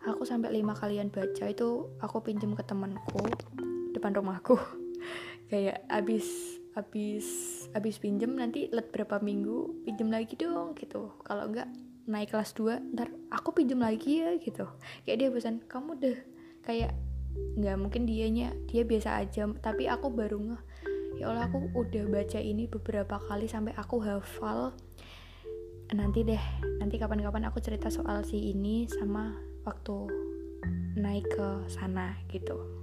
Aku 0.00 0.24
sampai 0.24 0.48
lima 0.48 0.72
kalian 0.72 1.12
baca 1.12 1.44
itu 1.44 1.92
aku 2.00 2.24
pinjam 2.24 2.56
ke 2.56 2.64
temanku 2.64 3.20
depan 4.00 4.16
rumahku. 4.16 4.56
Kayak 5.52 5.84
abis 5.92 6.56
abis 6.72 7.26
abis 7.76 7.98
pinjem 8.00 8.38
nanti 8.38 8.70
let 8.72 8.88
berapa 8.88 9.20
minggu 9.20 9.84
pinjem 9.84 10.08
lagi 10.08 10.40
dong 10.40 10.72
gitu. 10.72 11.12
Kalau 11.20 11.52
enggak 11.52 11.68
naik 12.08 12.32
kelas 12.32 12.56
2 12.56 12.96
ntar 12.96 13.12
aku 13.28 13.52
pinjem 13.52 13.84
lagi 13.84 14.24
ya 14.24 14.40
gitu. 14.40 14.64
Kayak 15.04 15.16
dia 15.20 15.28
pesan 15.28 15.56
kamu 15.68 15.92
deh. 16.00 16.18
Kayak 16.64 16.96
nggak 17.30 17.76
mungkin 17.76 18.08
dianya 18.08 18.56
dia 18.72 18.82
biasa 18.88 19.20
aja. 19.20 19.44
Tapi 19.60 19.84
aku 19.86 20.08
baru 20.08 20.40
ngeh 20.40 20.62
ya 21.20 21.28
Allah 21.28 21.52
aku 21.52 21.68
udah 21.76 22.08
baca 22.08 22.40
ini 22.40 22.64
beberapa 22.64 23.20
kali 23.20 23.44
sampai 23.44 23.76
aku 23.76 24.00
hafal. 24.00 24.72
Nanti 25.92 26.22
deh 26.22 26.42
nanti 26.80 26.96
kapan-kapan 26.96 27.50
aku 27.50 27.58
cerita 27.58 27.90
soal 27.90 28.22
si 28.22 28.54
ini 28.54 28.86
sama 28.86 29.34
waktu 29.66 30.08
naik 30.96 31.26
ke 31.34 31.48
sana 31.66 32.14
gitu 32.30 32.79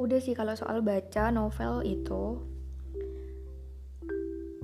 udah 0.00 0.16
sih 0.16 0.32
kalau 0.32 0.56
soal 0.56 0.80
baca 0.80 1.28
novel 1.28 1.84
itu 1.84 2.40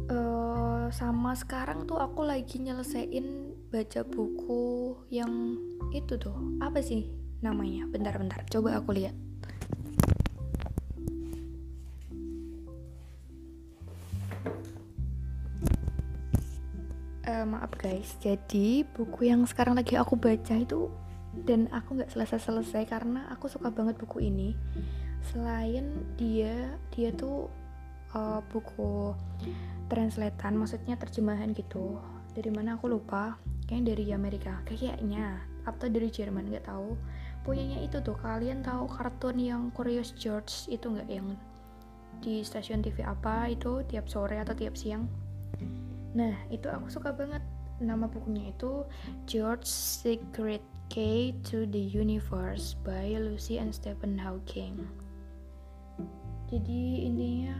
uh, 0.08 0.88
sama 0.88 1.36
sekarang 1.36 1.84
tuh 1.84 2.00
aku 2.00 2.24
lagi 2.24 2.56
nyelesain 2.56 3.52
baca 3.68 4.00
buku 4.08 4.96
yang 5.12 5.60
itu 5.92 6.16
tuh. 6.16 6.32
Apa 6.64 6.80
sih 6.80 7.12
namanya? 7.44 7.84
Bentar-bentar 7.92 8.48
coba 8.48 8.80
aku 8.80 8.96
lihat. 8.96 9.12
Uh, 17.28 17.44
maaf 17.44 17.76
guys. 17.76 18.16
Jadi 18.24 18.88
buku 18.88 19.28
yang 19.28 19.44
sekarang 19.44 19.76
lagi 19.76 20.00
aku 20.00 20.16
baca 20.16 20.56
itu 20.56 20.88
dan 21.44 21.68
aku 21.68 22.00
nggak 22.00 22.12
selesai-selesai 22.14 22.88
karena 22.88 23.28
aku 23.28 23.50
suka 23.50 23.68
banget 23.68 24.00
buku 24.00 24.24
ini. 24.24 24.56
Selain 25.20 26.06
dia 26.16 26.78
dia 26.94 27.10
tuh 27.12 27.50
uh, 28.16 28.40
buku 28.48 29.12
translatean 29.92 30.56
maksudnya 30.56 30.96
terjemahan 30.96 31.52
gitu. 31.52 32.00
Dari 32.32 32.48
mana 32.48 32.80
aku 32.80 32.88
lupa. 32.88 33.36
Kayaknya 33.66 33.84
dari 33.92 34.04
Amerika. 34.14 34.54
Kayaknya. 34.64 35.42
Atau 35.66 35.90
dari 35.90 36.08
Jerman 36.08 36.48
nggak 36.48 36.70
tahu. 36.70 36.94
Punyanya 37.42 37.82
itu 37.82 37.98
tuh 38.02 38.14
kalian 38.18 38.62
tahu 38.62 38.86
kartun 38.90 39.38
yang 39.38 39.62
Curious 39.74 40.14
George 40.14 40.70
itu 40.70 40.86
nggak? 40.88 41.10
Yang 41.10 41.36
di 42.16 42.40
stasiun 42.40 42.80
TV 42.80 43.04
apa 43.04 43.50
itu 43.52 43.84
tiap 43.84 44.08
sore 44.08 44.40
atau 44.40 44.56
tiap 44.56 44.72
siang? 44.78 45.04
Nah 46.16 46.34
itu 46.48 46.70
aku 46.70 46.88
suka 46.88 47.12
banget. 47.12 47.42
Nama 47.76 48.08
bukunya 48.08 48.56
itu 48.56 48.88
George 49.28 49.68
Secret 49.68 50.64
Key 50.88 51.34
to 51.50 51.66
the 51.66 51.82
Universe 51.82 52.78
by 52.86 53.18
Lucy 53.18 53.58
and 53.58 53.74
Stephen 53.74 54.16
Hawking. 54.16 54.86
Jadi 56.46 57.04
intinya 57.04 57.58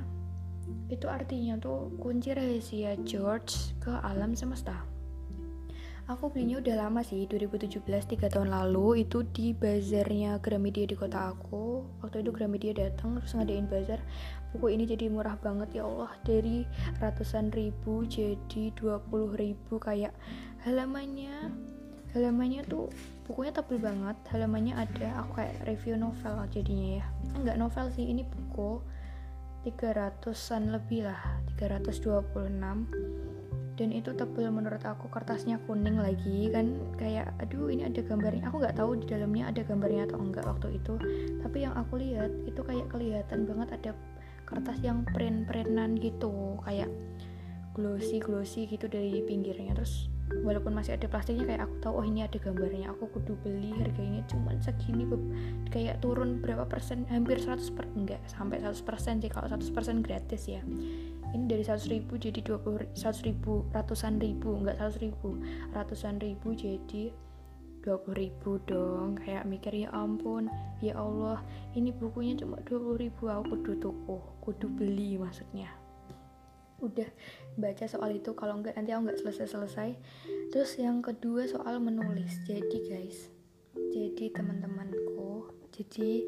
itu 0.87 1.07
artinya 1.11 1.59
tuh 1.59 1.91
kunci 1.99 2.31
rahasia 2.33 2.95
George 3.03 3.75
ke 3.83 3.91
alam 3.91 4.39
semesta. 4.39 4.97
aku 6.07 6.31
belinya 6.31 6.63
udah 6.63 6.87
lama 6.87 7.03
sih 7.03 7.27
2017 7.27 7.83
tiga 8.07 8.31
tahun 8.31 8.55
lalu. 8.55 9.03
Itu 9.03 9.27
di 9.27 9.51
bazarnya 9.51 10.39
Gramedia 10.39 10.87
di 10.87 10.95
kota 10.95 11.35
aku. 11.35 11.83
Waktu 12.03 12.23
itu 12.23 12.31
Gramedia 12.31 12.73
datang 12.79 13.19
terus 13.19 13.35
ngadain 13.35 13.67
bazar. 13.67 13.99
Buku 14.55 14.71
ini 14.71 14.87
jadi 14.87 15.11
murah 15.11 15.35
banget 15.43 15.83
ya 15.83 15.85
Allah. 15.85 16.15
Dari 16.23 16.63
ratusan 17.03 17.51
ribu 17.51 18.07
jadi 18.07 18.71
20 18.79 19.35
ribu 19.35 19.83
kayak 19.83 20.15
halamannya. 20.63 21.51
Halamannya 22.15 22.63
tuh 22.71 22.87
bukunya 23.27 23.51
tebel 23.51 23.83
banget 23.83 24.17
halamannya 24.31 24.79
ada 24.79 25.27
aku 25.27 25.43
kayak 25.43 25.67
review 25.67 25.99
novel 25.99 26.47
jadinya 26.49 27.03
ya. 27.03 27.05
Enggak 27.35 27.59
novel 27.59 27.87
sih 27.91 28.07
ini 28.07 28.23
buku. 28.23 28.81
300an 29.67 30.71
lebih 30.71 31.11
lah 31.11 31.19
326 31.59 32.55
dan 33.77 33.93
itu 33.93 34.15
tebel 34.17 34.49
menurut 34.49 34.81
aku 34.87 35.11
kertasnya 35.13 35.61
kuning 35.69 36.01
lagi 36.01 36.49
kan. 36.49 36.79
Kayak 36.97 37.37
aduh 37.43 37.69
ini 37.69 37.85
ada 37.85 38.01
gambarnya. 38.01 38.49
Aku 38.49 38.63
nggak 38.63 38.79
tahu 38.79 38.97
di 38.97 39.07
dalamnya 39.11 39.53
ada 39.53 39.61
gambarnya 39.67 40.09
atau 40.09 40.19
enggak 40.23 40.47
waktu 40.49 40.81
itu. 40.81 40.95
Tapi 41.45 41.59
yang 41.67 41.77
aku 41.77 42.01
lihat 42.01 42.33
itu 42.49 42.63
kayak 42.65 42.89
kelihatan 42.89 43.45
banget 43.45 43.69
ada 43.77 43.91
kertas 44.49 44.81
yang 44.81 45.05
print-printan 45.13 46.01
gitu. 46.01 46.57
Kayak 46.65 46.89
glossy 47.77 48.17
glossy 48.23 48.65
gitu 48.65 48.89
dari 48.89 49.21
pinggirnya. 49.21 49.77
Terus 49.77 50.09
walaupun 50.43 50.75
masih 50.75 50.99
ada 50.99 51.07
plastiknya 51.07 51.47
kayak 51.47 51.71
aku 51.71 51.75
tahu 51.79 51.95
oh 52.03 52.07
ini 52.07 52.27
ada 52.27 52.39
gambarnya. 52.39 52.91
Aku 52.95 53.07
kudu 53.15 53.39
beli 53.47 53.71
harganya 53.79 54.27
cuma 54.27 54.55
segini 54.59 55.07
kayak 55.71 56.03
turun 56.03 56.43
berapa 56.43 56.67
persen? 56.67 57.07
Hampir 57.07 57.39
100 57.39 57.63
per 57.75 57.87
enggak 57.95 58.21
sampai 58.27 58.59
100 58.59 58.83
persen 58.83 59.15
sih. 59.23 59.31
Kalau 59.31 59.47
100 59.47 59.71
persen 59.71 60.03
gratis 60.03 60.43
ya. 60.51 60.63
Ini 61.35 61.45
dari 61.47 61.63
100 61.63 61.91
ribu 61.91 62.19
jadi 62.19 62.43
20 62.43 62.95
100 62.99 63.27
ribu 63.27 63.67
ratusan 63.71 64.19
ribu. 64.19 64.59
Enggak 64.59 64.83
100 64.83 65.05
ribu. 65.05 65.39
Ratusan 65.71 66.19
ribu 66.19 66.49
jadi 66.59 67.15
20 67.87 68.15
ribu 68.19 68.59
dong. 68.67 69.19
Kayak 69.23 69.47
mikir 69.47 69.73
ya 69.87 69.95
ampun 69.95 70.51
ya 70.83 70.99
Allah. 70.99 71.39
Ini 71.79 71.95
bukunya 71.95 72.35
cuma 72.35 72.59
20 72.67 72.99
ribu. 72.99 73.31
Aku 73.31 73.55
kudu 73.55 73.79
tuku 73.79 74.19
kudu 74.43 74.67
beli 74.75 75.19
maksudnya 75.19 75.86
udah 76.83 77.09
baca 77.57 77.85
soal 77.89 78.13
itu 78.13 78.37
kalau 78.37 78.61
enggak 78.61 78.77
nanti 78.77 78.93
aku 78.93 79.09
nggak 79.09 79.21
selesai-selesai. 79.21 79.91
Terus 80.53 80.71
yang 80.77 81.01
kedua 81.01 81.49
soal 81.49 81.81
menulis. 81.81 82.43
Jadi 82.45 82.79
guys 82.89 83.37
jadi 83.97 84.33
teman-temanku 84.33 85.49
jadi 85.73 86.25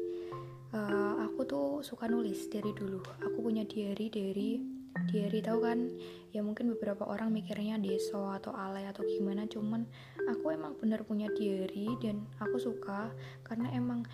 uh, 0.73 1.25
aku 1.25 1.45
tuh 1.45 1.67
suka 1.81 2.05
nulis 2.09 2.49
dari 2.49 2.73
dulu. 2.73 3.01
Aku 3.25 3.41
punya 3.41 3.65
diary 3.65 4.09
dari 4.09 4.61
diary 5.09 5.41
tahu 5.41 5.65
kan? 5.65 5.89
Ya 6.29 6.45
mungkin 6.45 6.69
beberapa 6.77 7.05
orang 7.09 7.33
mikirnya 7.33 7.81
deso 7.81 8.29
atau 8.29 8.53
alay 8.53 8.85
atau 8.85 9.01
gimana 9.05 9.49
cuman 9.49 9.85
aku 10.29 10.53
emang 10.53 10.77
bener 10.77 11.01
punya 11.01 11.29
diary 11.33 11.89
dan 12.01 12.25
aku 12.37 12.61
suka 12.61 13.09
karena 13.41 13.73
emang 13.73 14.05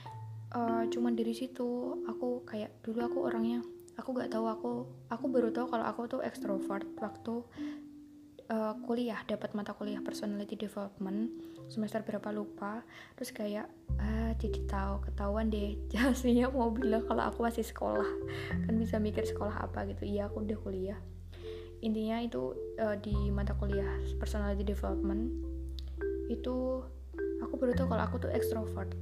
uh, 0.56 0.88
cuman 0.88 1.16
dari 1.16 1.36
situ 1.36 2.00
aku 2.08 2.48
kayak 2.48 2.72
dulu 2.84 3.04
aku 3.04 3.18
orangnya 3.28 3.60
aku 3.96 4.10
gak 4.16 4.32
tahu 4.32 4.46
aku 4.48 4.72
aku 5.08 5.26
baru 5.32 5.50
tahu 5.56 5.72
kalau 5.72 5.86
aku 5.88 6.02
tuh 6.12 6.22
ekstrovert 6.22 6.86
waktu 7.00 7.44
uh, 8.50 8.74
kuliah 8.86 9.18
dapat 9.26 9.54
mata 9.58 9.74
kuliah 9.74 10.02
personality 10.02 10.54
development 10.58 11.32
semester 11.70 12.06
berapa 12.06 12.30
lupa. 12.30 12.86
Terus 13.18 13.32
kayak 13.34 13.68
ah 13.98 14.32
jadi 14.38 14.60
tahu 14.70 15.10
ketahuan 15.10 15.50
deh. 15.50 15.78
Jasminya 15.94 16.52
mau 16.54 16.70
bilang 16.70 17.06
kalau 17.06 17.26
aku 17.26 17.46
masih 17.46 17.66
sekolah 17.66 18.08
kan 18.66 18.74
bisa 18.78 19.02
mikir 19.02 19.26
sekolah 19.26 19.66
apa 19.66 19.90
gitu. 19.90 20.06
Iya 20.06 20.30
aku 20.30 20.46
udah 20.46 20.58
kuliah. 20.62 21.00
Intinya 21.82 22.22
itu 22.22 22.56
uh, 22.82 22.98
di 22.98 23.14
mata 23.30 23.54
kuliah 23.58 24.00
personality 24.18 24.66
development 24.66 25.30
itu 26.26 26.82
aku 27.46 27.54
baru 27.62 27.78
tahu 27.78 27.88
kalau 27.94 28.04
aku 28.06 28.18
tuh 28.22 28.32
extrovert. 28.34 28.94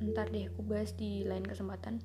Ntar 0.00 0.32
deh 0.32 0.48
aku 0.48 0.64
bahas 0.64 0.96
di 0.96 1.28
lain 1.28 1.44
kesempatan 1.44 2.00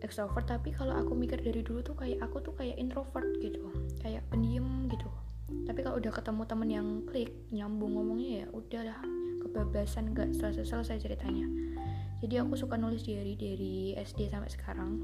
extrovert 0.00 0.46
tapi 0.46 0.70
kalau 0.74 0.94
aku 0.94 1.12
mikir 1.14 1.40
dari 1.42 1.62
dulu 1.62 1.82
tuh 1.82 1.96
kayak 1.98 2.22
aku 2.22 2.42
tuh 2.42 2.54
kayak 2.54 2.78
introvert 2.78 3.26
gitu. 3.42 3.70
Kayak 4.02 4.26
pendiam 4.30 4.86
gitu. 4.90 5.08
Tapi 5.64 5.80
kalau 5.80 5.96
udah 5.96 6.12
ketemu 6.12 6.42
temen 6.44 6.68
yang 6.68 6.88
klik 7.08 7.32
nyambung 7.48 7.96
ngomongnya 7.96 8.44
ya 8.44 8.46
udah 8.52 8.82
lah. 8.92 9.00
Kebablasan 9.38 10.12
gak 10.12 10.34
selesai 10.34 10.66
selesai 10.66 11.08
ceritanya. 11.08 11.46
Jadi 12.18 12.34
aku 12.42 12.58
suka 12.58 12.74
nulis 12.74 13.06
diary 13.06 13.38
dari 13.38 13.94
SD 13.94 14.28
sampai 14.34 14.50
sekarang. 14.50 14.98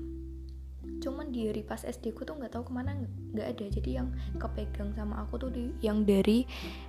Cuman 0.99 1.31
diary 1.31 1.63
pas 1.63 1.81
SD 1.81 2.13
ku 2.13 2.27
tuh 2.27 2.37
nggak 2.37 2.59
tahu 2.59 2.69
ke 2.69 2.73
mana 2.75 2.99
nggak 3.33 3.49
ada. 3.57 3.65
Jadi 3.71 3.91
yang 4.03 4.11
kepegang 4.37 4.91
sama 4.99 5.23
aku 5.23 5.39
tuh 5.39 5.51
di, 5.55 5.71
yang 5.79 6.03
dari 6.03 6.43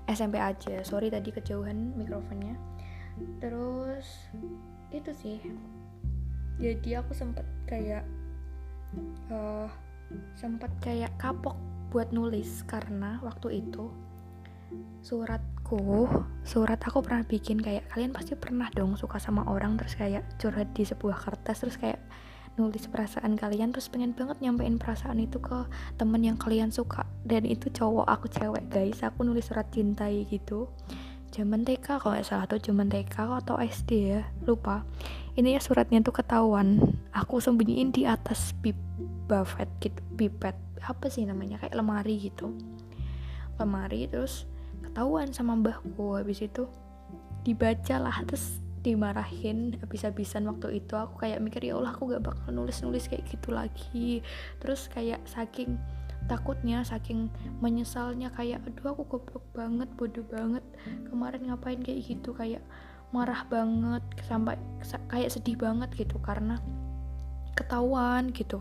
SMP 0.10 0.42
aja. 0.42 0.82
Sorry 0.82 1.14
tadi 1.14 1.30
kejauhan 1.30 1.94
mikrofonnya. 1.94 2.58
Terus 3.40 4.08
itu 4.92 5.12
sih 5.14 5.38
jadi 6.60 7.04
aku 7.04 7.12
sempet 7.12 7.46
kayak 7.68 8.04
uh, 9.32 9.68
sempet 10.40 10.72
kayak 10.80 11.12
kapok 11.20 11.58
buat 11.92 12.12
nulis 12.16 12.64
karena 12.68 13.20
waktu 13.24 13.64
itu 13.64 13.92
suratku 15.06 16.10
surat 16.42 16.82
aku 16.82 17.00
pernah 17.06 17.24
bikin 17.24 17.62
kayak 17.62 17.86
kalian 17.94 18.12
pasti 18.12 18.34
pernah 18.34 18.68
dong 18.74 18.98
suka 18.98 19.22
sama 19.22 19.46
orang 19.48 19.78
terus 19.78 19.96
kayak 19.96 20.26
curhat 20.42 20.74
di 20.74 20.84
sebuah 20.84 21.16
kertas 21.16 21.62
terus 21.62 21.78
kayak 21.78 22.02
nulis 22.56 22.88
perasaan 22.88 23.36
kalian 23.36 23.76
terus 23.76 23.92
pengen 23.92 24.16
banget 24.16 24.40
nyampein 24.40 24.80
perasaan 24.80 25.20
itu 25.20 25.44
ke 25.44 25.68
temen 26.00 26.24
yang 26.24 26.40
kalian 26.40 26.72
suka. 26.72 27.04
Dan 27.28 27.44
itu 27.44 27.68
cowok 27.68 28.08
aku 28.08 28.32
cewek 28.32 28.72
guys 28.72 29.04
aku 29.04 29.28
nulis 29.28 29.44
surat 29.44 29.68
cintai 29.76 30.24
gitu 30.32 30.72
zaman 31.36 31.68
TK 31.68 32.00
kalau 32.00 32.16
nggak 32.16 32.24
salah 32.24 32.48
tuh 32.48 32.64
zaman 32.64 32.88
TK 32.88 33.44
atau 33.44 33.60
SD 33.60 33.92
ya 34.16 34.24
lupa. 34.48 34.88
Ini 35.36 35.60
ya 35.60 35.60
suratnya 35.60 36.00
tuh 36.00 36.16
ketahuan. 36.16 36.80
Aku 37.12 37.44
sembunyiin 37.44 37.92
di 37.92 38.08
atas 38.08 38.56
pip 38.64 38.80
buffet 39.28 39.68
gitu 39.84 40.00
pipet 40.16 40.56
apa 40.80 41.12
sih 41.12 41.28
namanya? 41.28 41.60
Kayak 41.60 41.76
lemari 41.76 42.16
gitu. 42.32 42.56
Lemari 43.60 44.08
terus 44.08 44.48
ketahuan 44.80 45.36
sama 45.36 45.60
mbahku. 45.60 46.16
Habis 46.16 46.48
itu 46.48 46.72
dibaca 47.44 48.00
lah 48.00 48.16
terus 48.24 48.64
dimarahin 48.80 49.76
habis-habisan 49.84 50.48
waktu 50.48 50.80
itu. 50.80 50.96
Aku 50.96 51.20
kayak 51.20 51.44
mikir 51.44 51.68
ya 51.68 51.76
Allah 51.76 51.92
aku 51.92 52.16
gak 52.16 52.24
bakal 52.24 52.56
nulis-nulis 52.56 53.12
kayak 53.12 53.28
gitu 53.28 53.52
lagi. 53.52 54.24
Terus 54.64 54.88
kayak 54.88 55.20
saking 55.28 55.76
takutnya 56.26 56.82
saking 56.82 57.30
menyesalnya 57.62 58.34
kayak 58.34 58.66
aduh 58.66 58.98
aku 58.98 59.04
goblok 59.06 59.46
banget 59.54 59.90
bodoh 59.96 60.26
banget. 60.28 60.64
Kemarin 61.10 61.50
ngapain 61.50 61.80
kayak 61.82 62.02
gitu? 62.06 62.34
Kayak 62.34 62.66
marah 63.14 63.46
banget 63.48 64.04
sampai 64.26 64.60
kayak 65.08 65.32
sedih 65.32 65.56
banget 65.56 65.90
gitu 65.96 66.18
karena 66.20 66.60
ketahuan 67.56 68.34
gitu. 68.34 68.60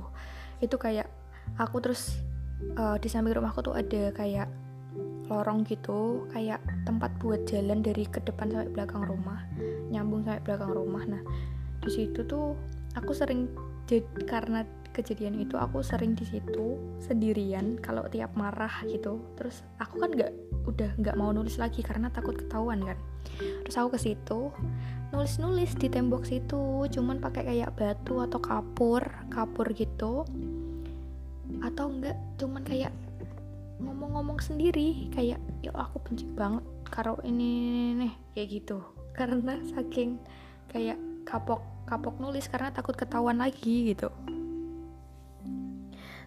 Itu 0.61 0.77
kayak 0.77 1.09
aku 1.57 1.81
terus 1.83 2.20
uh, 2.79 2.96
di 3.00 3.09
samping 3.11 3.35
rumahku 3.37 3.61
tuh 3.64 3.74
ada 3.74 4.12
kayak 4.14 4.48
lorong 5.24 5.64
gitu 5.64 6.29
kayak 6.37 6.61
tempat 6.85 7.09
buat 7.16 7.48
jalan 7.48 7.81
dari 7.81 8.05
ke 8.05 8.20
depan 8.29 8.53
sampai 8.53 8.68
belakang 8.77 9.09
rumah 9.09 9.40
nyambung 9.88 10.22
sampai 10.29 10.44
belakang 10.44 10.72
rumah. 10.72 11.03
Nah 11.09 11.22
di 11.81 11.90
situ 11.90 12.24
tuh 12.29 12.57
aku 12.96 13.12
sering 13.16 13.48
jadi 13.88 14.05
karena 14.24 14.64
kejadian 14.94 15.42
itu 15.42 15.59
aku 15.59 15.83
sering 15.83 16.14
di 16.14 16.22
situ 16.22 16.78
sendirian 17.02 17.74
kalau 17.83 18.07
tiap 18.07 18.38
marah 18.38 18.70
gitu. 18.87 19.18
Terus 19.35 19.66
aku 19.83 19.98
kan 19.98 20.14
nggak 20.14 20.33
udah 20.70 20.90
nggak 20.96 21.18
mau 21.18 21.35
nulis 21.35 21.59
lagi 21.59 21.83
karena 21.83 22.09
takut 22.14 22.38
ketahuan 22.38 22.78
kan. 22.87 22.98
Terus 23.66 23.74
aku 23.74 23.98
ke 23.98 24.00
situ 24.00 24.54
nulis 25.11 25.38
nulis 25.38 25.74
di 25.78 25.87
tembok 25.90 26.26
situ 26.26 26.87
cuman 26.90 27.22
pakai 27.22 27.46
kayak 27.46 27.74
batu 27.74 28.22
atau 28.22 28.38
kapur 28.38 29.02
kapur 29.35 29.66
gitu. 29.74 30.22
Atau 31.61 31.90
enggak 31.90 32.16
cuman 32.38 32.62
kayak 32.62 32.94
ngomong-ngomong 33.83 34.38
sendiri 34.38 35.11
kayak 35.11 35.42
ya 35.61 35.74
aku 35.74 35.98
benci 36.07 36.24
banget 36.30 36.62
karo 36.87 37.18
ini 37.26 37.92
nih 37.98 38.14
kayak 38.38 38.48
gitu. 38.62 38.78
Karena 39.11 39.59
saking 39.74 40.22
kayak 40.70 40.98
kapok 41.26 41.62
kapok 41.85 42.16
nulis 42.16 42.48
karena 42.48 42.72
takut 42.72 42.96
ketahuan 42.96 43.37
lagi 43.37 43.92
gitu 43.92 44.09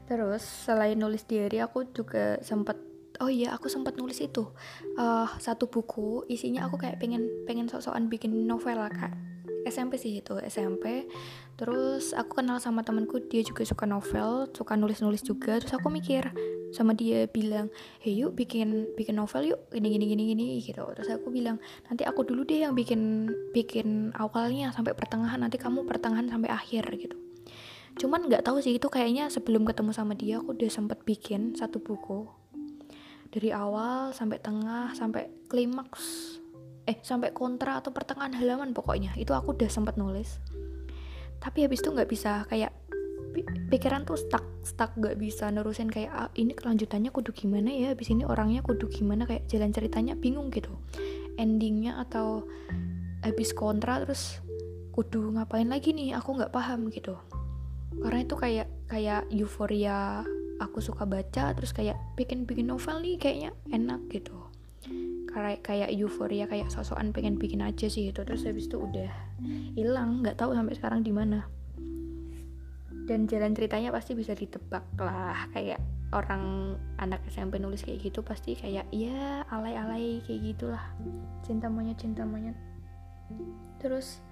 terus 0.07 0.41
selain 0.41 0.95
nulis 0.95 1.27
diary 1.27 1.59
aku 1.59 1.83
juga 1.91 2.39
sempat 2.39 2.79
oh 3.19 3.29
iya 3.31 3.53
aku 3.53 3.67
sempat 3.67 3.97
nulis 3.97 4.21
itu 4.21 4.45
uh, 4.97 5.27
satu 5.41 5.67
buku 5.67 6.25
isinya 6.31 6.65
aku 6.69 6.77
kayak 6.79 7.01
pengen 7.01 7.27
pengen 7.43 7.67
sok-sokan 7.67 8.07
bikin 8.07 8.47
novel 8.47 8.79
lah 8.79 8.91
kak. 8.91 9.13
SMP 9.67 9.99
sih 9.99 10.23
itu 10.23 10.39
SMP 10.47 11.11
terus 11.59 12.15
aku 12.15 12.39
kenal 12.39 12.55
sama 12.55 12.87
temanku 12.87 13.19
dia 13.27 13.43
juga 13.43 13.67
suka 13.67 13.83
novel 13.83 14.47
suka 14.55 14.79
nulis 14.79 15.03
nulis 15.03 15.19
juga. 15.27 15.59
Terus 15.59 15.75
aku 15.75 15.91
mikir 15.91 16.31
sama 16.71 16.95
dia 16.95 17.27
bilang 17.27 17.67
hey 17.99 18.15
yuk 18.15 18.31
bikin 18.31 18.87
bikin 18.95 19.19
novel 19.19 19.43
yuk 19.43 19.59
gini 19.75 19.91
gini 19.91 20.05
gini 20.07 20.23
gini 20.31 20.45
gitu. 20.63 20.87
Terus 20.95 21.19
aku 21.19 21.35
bilang 21.35 21.59
nanti 21.91 22.07
aku 22.07 22.23
dulu 22.23 22.47
deh 22.47 22.63
yang 22.63 22.79
bikin 22.79 23.27
bikin 23.51 24.15
awalnya 24.15 24.71
sampai 24.71 24.95
pertengahan 24.95 25.43
nanti 25.43 25.59
kamu 25.59 25.83
pertengahan 25.83 26.31
sampai 26.31 26.47
akhir 26.47 26.87
gitu 26.95 27.26
cuman 27.97 28.29
nggak 28.29 28.45
tahu 28.45 28.61
sih 28.61 28.77
itu 28.77 28.87
kayaknya 28.87 29.27
sebelum 29.33 29.65
ketemu 29.65 29.91
sama 29.91 30.13
dia 30.13 30.37
aku 30.37 30.53
udah 30.53 30.69
sempet 30.69 31.01
bikin 31.03 31.57
satu 31.57 31.81
buku. 31.81 32.29
Dari 33.27 33.51
awal 33.51 34.13
sampai 34.13 34.37
tengah 34.39 34.93
sampai 34.93 35.27
klimaks. 35.49 36.37
Eh 36.87 36.95
sampai 37.03 37.35
kontra 37.35 37.83
atau 37.83 37.91
pertengahan 37.91 38.37
halaman 38.37 38.71
pokoknya. 38.71 39.11
Itu 39.19 39.35
aku 39.35 39.57
udah 39.57 39.67
sempat 39.67 39.99
nulis. 39.99 40.39
Tapi 41.41 41.67
habis 41.67 41.83
itu 41.83 41.91
nggak 41.91 42.07
bisa 42.07 42.47
kayak 42.47 42.71
pikiran 43.69 44.01
tuh 44.07 44.17
stuck 44.17 44.41
stuck 44.65 44.97
gak 44.97 45.13
bisa 45.21 45.45
nerusin 45.53 45.85
kayak 45.93 46.09
ah, 46.09 46.29
ini 46.33 46.57
kelanjutannya 46.57 47.11
kudu 47.11 47.35
gimana 47.35 47.69
ya? 47.69 47.93
Habis 47.93 48.13
ini 48.13 48.23
orangnya 48.23 48.63
kudu 48.63 48.87
gimana? 48.87 49.27
Kayak 49.27 49.49
jalan 49.51 49.73
ceritanya 49.73 50.13
bingung 50.15 50.53
gitu. 50.53 50.71
Endingnya 51.37 52.01
atau 52.01 52.47
habis 53.21 53.51
kontra 53.53 54.01
terus 54.01 54.39
kudu 54.95 55.33
ngapain 55.37 55.67
lagi 55.67 55.93
nih? 55.93 56.17
Aku 56.17 56.33
nggak 56.33 56.55
paham 56.55 56.89
gitu 56.89 57.19
karena 58.01 58.19
itu 58.23 58.35
kayak 58.37 58.67
kayak 58.87 59.25
euforia 59.33 60.21
aku 60.57 60.81
suka 60.81 61.05
baca 61.05 61.53
terus 61.53 61.73
kayak 61.73 61.97
bikin 62.17 62.45
bikin 62.49 62.69
novel 62.69 63.01
nih 63.01 63.17
kayaknya 63.17 63.51
enak 63.69 64.01
gitu. 64.09 64.37
Kayak 65.27 65.61
kayak 65.61 65.89
euforia 65.93 66.49
kayak 66.49 66.73
sosokan 66.73 67.13
pengen 67.13 67.37
bikin 67.37 67.61
aja 67.61 67.85
sih 67.85 68.09
gitu. 68.09 68.25
Terus 68.25 68.45
habis 68.45 68.65
itu 68.65 68.77
udah 68.81 69.11
hilang 69.77 70.25
nggak 70.25 70.37
tahu 70.37 70.57
sampai 70.57 70.73
sekarang 70.73 71.01
di 71.05 71.13
mana. 71.13 71.45
Dan 73.07 73.29
jalan 73.29 73.55
ceritanya 73.55 73.93
pasti 73.93 74.17
bisa 74.17 74.33
ditebak 74.33 74.83
lah. 74.97 75.47
Kayak 75.53 75.79
orang 76.15 76.75
anak 76.97 77.21
SMP 77.27 77.59
nulis 77.59 77.83
kayak 77.83 77.99
gitu 77.99 78.23
pasti 78.23 78.55
kayak 78.55 78.87
ya 78.89 79.45
alay-alay 79.53 80.23
kayak 80.25 80.55
gitulah. 80.55 80.83
Cinta 81.45 81.69
monyet 81.69 82.01
cinta 82.01 82.25
monyet. 82.25 82.57
Terus 83.77 84.23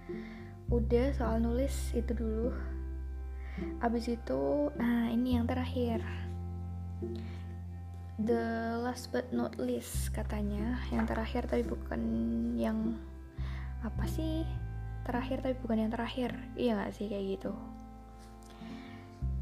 udah 0.74 1.14
soal 1.14 1.38
nulis 1.46 1.94
itu 1.94 2.18
dulu 2.18 2.50
abis 3.80 4.16
itu 4.16 4.72
nah 4.76 5.08
ini 5.12 5.40
yang 5.40 5.48
terakhir. 5.48 6.04
The 8.16 8.80
last 8.80 9.12
but 9.12 9.32
not 9.36 9.60
least 9.60 10.12
katanya. 10.16 10.80
Yang 10.92 11.06
terakhir 11.12 11.44
tapi 11.52 11.64
bukan 11.68 12.02
yang 12.56 12.96
apa 13.84 14.08
sih? 14.08 14.48
Terakhir 15.04 15.44
tapi 15.44 15.56
bukan 15.60 15.88
yang 15.88 15.92
terakhir. 15.92 16.32
Iya 16.56 16.80
gak 16.80 16.94
sih 16.96 17.12
kayak 17.12 17.26
gitu. 17.40 17.54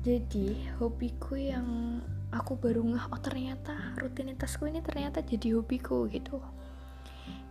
Jadi 0.04 0.68
hobiku 0.82 1.40
yang 1.40 2.02
aku 2.34 2.58
baru 2.60 2.84
ngeh 2.84 3.06
oh 3.14 3.22
ternyata 3.22 3.96
rutinitasku 4.02 4.68
ini 4.68 4.84
ternyata 4.84 5.22
jadi 5.24 5.56
hobiku 5.56 6.10
gitu. 6.12 6.42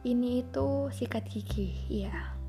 Ini 0.03 0.43
itu 0.43 0.91
sikat 0.91 1.31
gigi 1.31 1.71
iya 1.87 2.42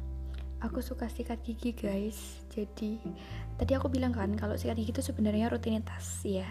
aku 0.64 0.80
suka 0.80 1.12
sikat 1.12 1.44
gigi 1.44 1.76
guys. 1.76 2.48
Jadi 2.48 3.04
tadi 3.60 3.72
aku 3.76 3.92
bilang 3.92 4.16
kan 4.16 4.32
kalau 4.40 4.56
sikat 4.56 4.80
gigi 4.80 4.96
itu 4.96 5.04
sebenarnya 5.04 5.52
rutinitas 5.52 6.24
ya. 6.24 6.48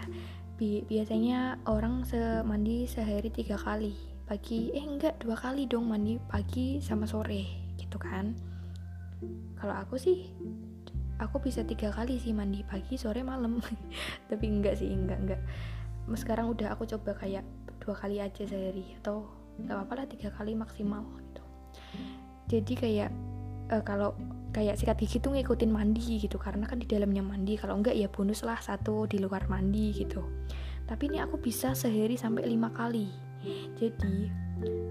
Bi 0.53 0.85
biasanya 0.85 1.57
orang 1.65 2.05
se 2.05 2.45
mandi 2.45 2.85
sehari 2.85 3.33
tiga 3.33 3.57
kali. 3.57 3.97
Pagi 4.29 4.71
eh 4.71 4.85
enggak 4.85 5.19
dua 5.19 5.35
kali 5.35 5.65
dong 5.65 5.89
mandi 5.89 6.21
pagi 6.29 6.77
sama 6.77 7.09
sore 7.09 7.73
gitu 7.81 7.97
kan. 7.97 8.37
Kalau 9.57 9.75
aku 9.81 9.97
sih 9.97 10.29
aku 11.17 11.41
bisa 11.41 11.65
tiga 11.65 11.89
kali 11.89 12.21
sih 12.21 12.37
mandi 12.37 12.61
pagi 12.61 12.95
sore 13.01 13.25
malam. 13.25 13.57
Tapi 14.29 14.45
enggak 14.45 14.77
sih 14.77 14.93
enggak 14.93 15.19
enggak. 15.25 15.41
Sekarang 16.13 16.53
udah 16.53 16.77
aku 16.77 16.85
coba 16.85 17.17
kayak 17.17 17.43
dua 17.81 17.97
kali 17.97 18.21
aja 18.21 18.45
sehari 18.45 18.93
atau 19.01 19.25
nggak 19.53 19.73
apa-apa 19.73 19.93
lah 19.97 20.05
tiga 20.05 20.29
kali 20.33 20.53
maksimal 20.53 21.01
gitu. 21.17 21.43
Jadi 22.53 22.73
kayak 22.77 23.11
uh, 23.73 23.81
kalau 23.81 24.13
kayak 24.53 24.77
sikat 24.77 25.01
gigi 25.01 25.17
tuh 25.17 25.33
ngikutin 25.33 25.73
mandi 25.73 26.21
gitu 26.21 26.37
karena 26.37 26.69
kan 26.69 26.77
di 26.77 26.85
dalamnya 26.85 27.25
mandi 27.25 27.57
kalau 27.57 27.81
enggak 27.81 27.97
ya 27.97 28.05
bonus 28.05 28.45
lah 28.45 28.61
satu 28.61 29.09
di 29.09 29.17
luar 29.17 29.49
mandi 29.49 29.89
gitu. 29.97 30.21
Tapi 30.85 31.09
ini 31.09 31.17
aku 31.23 31.41
bisa 31.41 31.73
sehari 31.73 32.13
sampai 32.13 32.45
lima 32.45 32.69
kali. 32.69 33.09
Jadi 33.75 34.29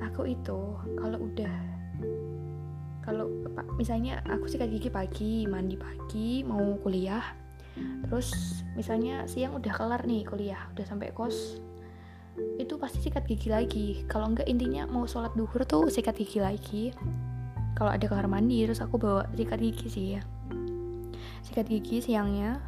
aku 0.02 0.26
itu 0.26 0.60
kalau 0.98 1.18
udah 1.22 1.54
kalau 3.02 3.26
misalnya 3.78 4.22
aku 4.26 4.46
sikat 4.50 4.70
gigi 4.70 4.90
pagi 4.90 5.32
mandi 5.46 5.74
pagi 5.74 6.46
mau 6.46 6.78
kuliah 6.82 7.22
terus 8.06 8.60
misalnya 8.76 9.24
siang 9.26 9.58
udah 9.58 9.72
kelar 9.74 10.04
nih 10.04 10.22
kuliah 10.28 10.60
udah 10.76 10.84
sampai 10.84 11.10
kos 11.10 11.58
itu 12.60 12.80
pasti 12.80 13.04
sikat 13.04 13.28
gigi 13.28 13.48
lagi. 13.52 13.86
Kalau 14.08 14.32
enggak 14.32 14.48
intinya 14.48 14.88
mau 14.88 15.04
sholat 15.04 15.36
duhur 15.36 15.68
tuh 15.68 15.92
sikat 15.92 16.16
gigi 16.16 16.40
lagi 16.40 16.84
kalau 17.72 17.90
ada 17.92 18.04
kamar 18.06 18.28
mandi 18.28 18.64
terus 18.64 18.80
aku 18.80 19.00
bawa 19.00 19.28
sikat 19.35 19.61
gigi 19.61 19.88
sih 19.88 20.06
ya. 20.18 20.22
Sikat 21.42 21.66
gigi 21.68 21.98
siangnya 22.00 22.62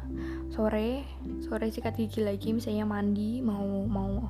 sore 0.51 1.07
sore 1.43 1.67
sikat 1.71 1.95
gigi 1.95 2.23
lagi 2.23 2.51
misalnya 2.51 2.87
mandi 2.87 3.39
mau 3.43 3.63
mau 3.87 4.29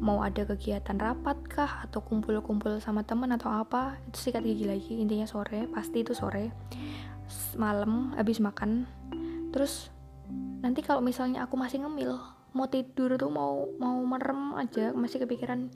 mau 0.00 0.24
ada 0.24 0.48
kegiatan 0.48 0.96
rapat 0.96 1.36
kah 1.44 1.84
atau 1.84 2.00
kumpul-kumpul 2.00 2.80
sama 2.80 3.04
temen 3.04 3.28
atau 3.34 3.52
apa 3.52 4.00
itu 4.08 4.30
sikat 4.30 4.44
gigi 4.44 4.64
lagi 4.64 4.92
intinya 4.96 5.28
sore 5.28 5.68
pasti 5.70 6.02
itu 6.02 6.16
sore. 6.16 6.54
Malam 7.56 8.14
habis 8.16 8.40
makan. 8.40 8.88
Terus 9.52 9.92
nanti 10.64 10.80
kalau 10.80 11.04
misalnya 11.04 11.44
aku 11.44 11.60
masih 11.60 11.84
ngemil 11.84 12.16
mau 12.54 12.70
tidur 12.70 13.18
tuh 13.18 13.28
mau 13.34 13.66
mau 13.82 13.98
merem 14.06 14.54
aja 14.54 14.94
masih 14.94 15.26
kepikiran 15.26 15.74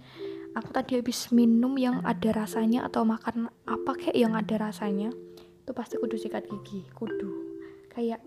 aku 0.59 0.75
tadi 0.75 0.99
habis 0.99 1.31
minum 1.31 1.79
yang 1.79 2.03
ada 2.03 2.35
rasanya 2.35 2.91
atau 2.91 3.07
makan 3.07 3.47
apa 3.65 3.93
kayak 3.95 4.17
yang 4.19 4.35
ada 4.35 4.59
rasanya 4.59 5.15
itu 5.63 5.71
pasti 5.77 5.95
kudu 6.01 6.19
sikat 6.19 6.49
gigi 6.51 6.83
kudu. 6.97 7.31
Kayak 7.93 8.23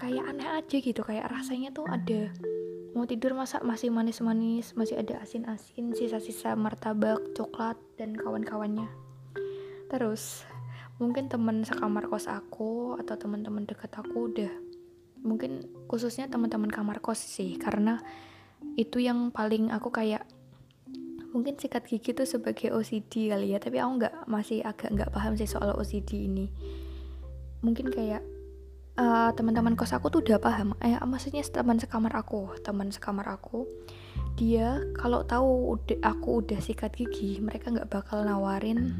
kayak 0.00 0.24
aneh 0.26 0.48
aja 0.48 0.76
gitu 0.80 1.04
kayak 1.04 1.28
rasanya 1.28 1.70
tuh 1.70 1.84
ada 1.86 2.32
mau 2.96 3.06
tidur 3.06 3.36
masa 3.38 3.62
masih 3.62 3.92
manis-manis 3.92 4.74
masih 4.74 4.98
ada 4.98 5.22
asin-asin 5.22 5.94
sisa-sisa 5.94 6.58
martabak 6.58 7.20
coklat 7.38 7.78
dan 7.94 8.16
kawan-kawannya. 8.16 8.88
Terus 9.92 10.42
mungkin 11.00 11.30
teman 11.32 11.62
sekamar 11.62 12.10
kos 12.10 12.26
aku 12.28 12.98
atau 13.00 13.14
teman-teman 13.16 13.64
dekat 13.64 13.92
aku 13.96 14.32
udah 14.32 14.52
mungkin 15.20 15.68
khususnya 15.88 16.28
teman-teman 16.28 16.72
kamar 16.72 17.00
kos 17.04 17.20
sih 17.20 17.56
karena 17.60 18.00
itu 18.76 19.00
yang 19.00 19.32
paling 19.32 19.72
aku 19.72 19.92
kayak 19.92 20.24
mungkin 21.30 21.54
sikat 21.56 21.86
gigi 21.86 22.10
tuh 22.12 22.26
sebagai 22.26 22.74
OCD 22.74 23.30
kali 23.30 23.54
ya 23.54 23.58
tapi 23.62 23.78
aku 23.78 24.02
nggak 24.02 24.14
masih 24.26 24.62
agak 24.66 24.90
nggak 24.90 25.10
paham 25.14 25.38
sih 25.38 25.46
soal 25.46 25.74
OCD 25.78 26.26
ini. 26.26 26.50
Mungkin 27.62 27.92
kayak 27.92 28.22
uh, 28.98 29.30
teman-teman 29.36 29.78
kos 29.78 29.94
aku 29.94 30.10
tuh 30.10 30.20
udah 30.26 30.42
paham. 30.42 30.74
Eh 30.82 30.98
maksudnya 31.06 31.42
teman 31.46 31.78
sekamar 31.78 32.12
aku 32.18 32.54
teman 32.66 32.90
sekamar 32.90 33.26
aku 33.30 33.66
dia 34.34 34.80
kalau 34.98 35.22
tahu 35.24 35.78
udah 35.78 35.98
aku 36.02 36.42
udah 36.42 36.58
sikat 36.58 36.94
gigi 36.96 37.38
mereka 37.38 37.70
nggak 37.70 37.90
bakal 37.90 38.22
nawarin 38.22 38.98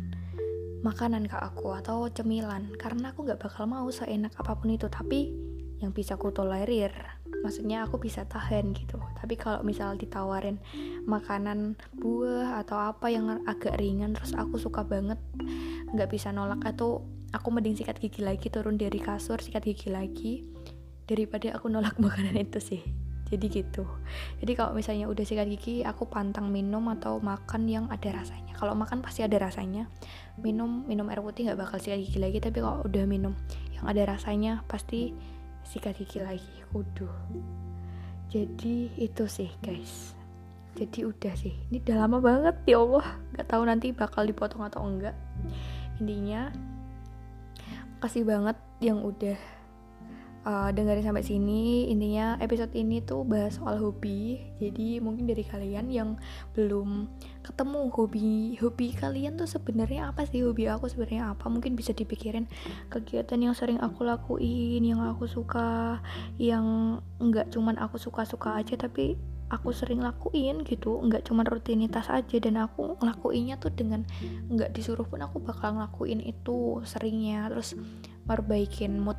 makanan 0.80 1.28
ke 1.28 1.36
aku 1.36 1.76
atau 1.76 2.08
cemilan. 2.08 2.72
Karena 2.78 3.12
aku 3.12 3.26
nggak 3.26 3.42
bakal 3.42 3.66
mau 3.66 3.86
seenak 3.90 4.32
apa 4.38 4.56
pun 4.56 4.72
itu 4.72 4.86
tapi 4.86 5.34
yang 5.80 5.96
bisa 5.96 6.14
aku 6.14 6.28
tolerir 6.28 6.92
maksudnya 7.40 7.86
aku 7.86 7.96
bisa 8.02 8.26
tahan 8.28 8.76
gitu. 8.76 9.00
Tapi 9.16 9.34
kalau 9.38 9.64
misal 9.64 9.96
ditawarin 9.96 10.60
makanan 11.08 11.78
buah 11.96 12.60
atau 12.62 12.78
apa 12.78 13.08
yang 13.08 13.42
agak 13.48 13.80
ringan 13.80 14.12
terus 14.12 14.36
aku 14.36 14.60
suka 14.60 14.84
banget 14.84 15.16
nggak 15.90 16.10
bisa 16.10 16.30
nolak 16.30 16.60
atau 16.62 17.02
aku 17.32 17.48
mending 17.50 17.78
sikat 17.78 17.98
gigi 17.98 18.20
lagi 18.20 18.50
turun 18.52 18.76
dari 18.76 18.98
kasur 18.98 19.38
sikat 19.40 19.64
gigi 19.64 19.88
lagi 19.88 20.44
daripada 21.08 21.56
aku 21.56 21.66
nolak 21.72 21.96
makanan 22.04 22.36
itu 22.36 22.60
sih. 22.60 22.82
Jadi 23.30 23.46
gitu. 23.46 23.86
Jadi 24.42 24.52
kalau 24.58 24.74
misalnya 24.74 25.06
udah 25.06 25.22
sikat 25.22 25.46
gigi 25.46 25.86
aku 25.86 26.10
pantang 26.10 26.50
minum 26.50 26.82
atau 26.90 27.22
makan 27.22 27.70
yang 27.70 27.86
ada 27.86 28.10
rasanya. 28.10 28.58
Kalau 28.58 28.74
makan 28.74 29.00
pasti 29.00 29.22
ada 29.22 29.38
rasanya. 29.38 29.86
Minum 30.42 30.82
minum 30.84 31.06
air 31.08 31.22
putih 31.22 31.46
nggak 31.46 31.58
bakal 31.62 31.78
sikat 31.78 32.02
gigi 32.02 32.18
lagi 32.18 32.42
tapi 32.42 32.58
kalau 32.58 32.82
udah 32.82 33.04
minum 33.06 33.38
yang 33.70 33.86
ada 33.86 34.02
rasanya 34.18 34.66
pasti 34.66 35.14
sikat 35.64 35.98
gigi 36.00 36.20
lagi. 36.22 36.52
Kudu 36.70 37.08
jadi 38.30 38.94
itu 38.94 39.26
sih 39.26 39.50
guys. 39.58 40.14
Jadi 40.78 41.02
udah 41.02 41.34
sih. 41.34 41.50
Ini 41.50 41.82
udah 41.82 41.96
lama 42.06 42.18
banget 42.22 42.56
ya 42.62 42.78
Allah. 42.78 43.06
Nggak 43.34 43.46
tahu 43.50 43.62
nanti 43.66 43.86
bakal 43.90 44.22
dipotong 44.22 44.62
atau 44.70 44.86
enggak. 44.86 45.18
Intinya 45.98 46.54
kasih 47.98 48.22
banget 48.22 48.54
yang 48.78 49.02
udah 49.02 49.34
uh, 50.44 50.70
dengerin 50.72 51.04
sampai 51.04 51.24
sini. 51.24 51.88
Intinya 51.92 52.36
episode 52.40 52.72
ini 52.76 53.04
tuh 53.04 53.24
bahas 53.24 53.56
soal 53.56 53.80
hobi. 53.80 54.40
Jadi 54.60 55.00
mungkin 55.00 55.28
dari 55.28 55.44
kalian 55.44 55.88
yang 55.92 56.16
belum 56.56 57.08
ketemu 57.40 57.80
hobi 57.90 58.56
hobi 58.60 58.92
kalian 58.94 59.40
tuh 59.40 59.48
sebenarnya 59.48 60.12
apa 60.12 60.24
sih? 60.28 60.44
Hobi 60.44 60.68
aku 60.68 60.88
sebenarnya 60.88 61.34
apa? 61.36 61.48
Mungkin 61.48 61.76
bisa 61.76 61.92
dipikirin 61.96 62.48
kegiatan 62.92 63.40
yang 63.40 63.54
sering 63.56 63.80
aku 63.80 64.04
lakuin 64.04 64.84
yang 64.84 65.00
aku 65.04 65.28
suka 65.28 66.00
yang 66.40 66.98
enggak 67.20 67.48
cuman 67.52 67.76
aku 67.80 67.96
suka-suka 68.00 68.56
aja 68.60 68.76
tapi 68.76 69.16
aku 69.50 69.74
sering 69.74 70.00
lakuin 70.00 70.62
gitu. 70.62 71.02
Nggak 71.02 71.26
cuman 71.26 71.44
rutinitas 71.44 72.06
aja. 72.08 72.36
Dan 72.38 72.56
aku 72.56 72.96
ngelakuinnya 73.02 73.58
tuh 73.58 73.74
dengan 73.74 74.06
nggak 74.48 74.72
disuruh 74.72 75.04
pun 75.04 75.20
aku 75.20 75.42
bakal 75.42 75.76
ngelakuin 75.76 76.22
itu 76.22 76.80
seringnya. 76.86 77.50
Terus 77.50 77.74
merbaikin 78.30 79.02
mood 79.02 79.18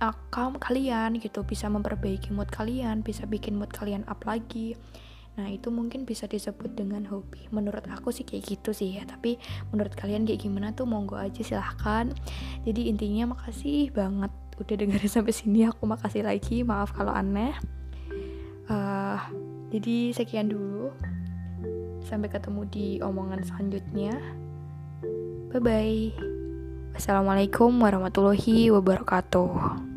akam 0.00 0.56
kalian 0.56 1.20
gitu 1.20 1.44
bisa 1.44 1.68
memperbaiki 1.68 2.32
mood 2.32 2.48
kalian 2.48 3.04
bisa 3.04 3.28
bikin 3.28 3.54
mood 3.60 3.70
kalian 3.70 4.02
up 4.08 4.24
lagi 4.24 4.74
Nah, 5.38 5.48
itu 5.48 5.72
mungkin 5.72 6.04
bisa 6.04 6.28
disebut 6.28 6.74
dengan 6.74 7.06
hobi. 7.08 7.46
Menurut 7.48 7.86
aku 7.86 8.10
sih 8.10 8.28
kayak 8.28 8.44
gitu 8.44 8.76
sih 8.76 9.00
ya. 9.00 9.08
Tapi 9.08 9.40
menurut 9.72 9.96
kalian 9.96 10.28
kayak 10.28 10.44
gimana 10.44 10.76
tuh 10.76 10.84
monggo 10.84 11.16
aja 11.16 11.40
silahkan. 11.40 12.10
Jadi 12.68 12.92
intinya 12.92 13.32
makasih 13.32 13.88
banget 13.94 14.32
udah 14.60 14.74
dengerin 14.76 15.12
sampai 15.16 15.32
sini. 15.32 15.64
Aku 15.64 15.88
makasih 15.88 16.26
lagi. 16.26 16.60
Maaf 16.60 16.92
kalau 16.92 17.16
aneh. 17.16 17.56
Uh, 18.68 19.16
jadi 19.72 20.12
sekian 20.12 20.50
dulu. 20.50 20.92
Sampai 22.04 22.28
ketemu 22.28 22.66
di 22.68 22.86
omongan 23.00 23.40
selanjutnya. 23.40 24.12
Bye 25.54 25.62
bye. 25.62 26.04
Wassalamualaikum 26.92 27.70
warahmatullahi 27.80 28.68
wabarakatuh. 28.74 29.89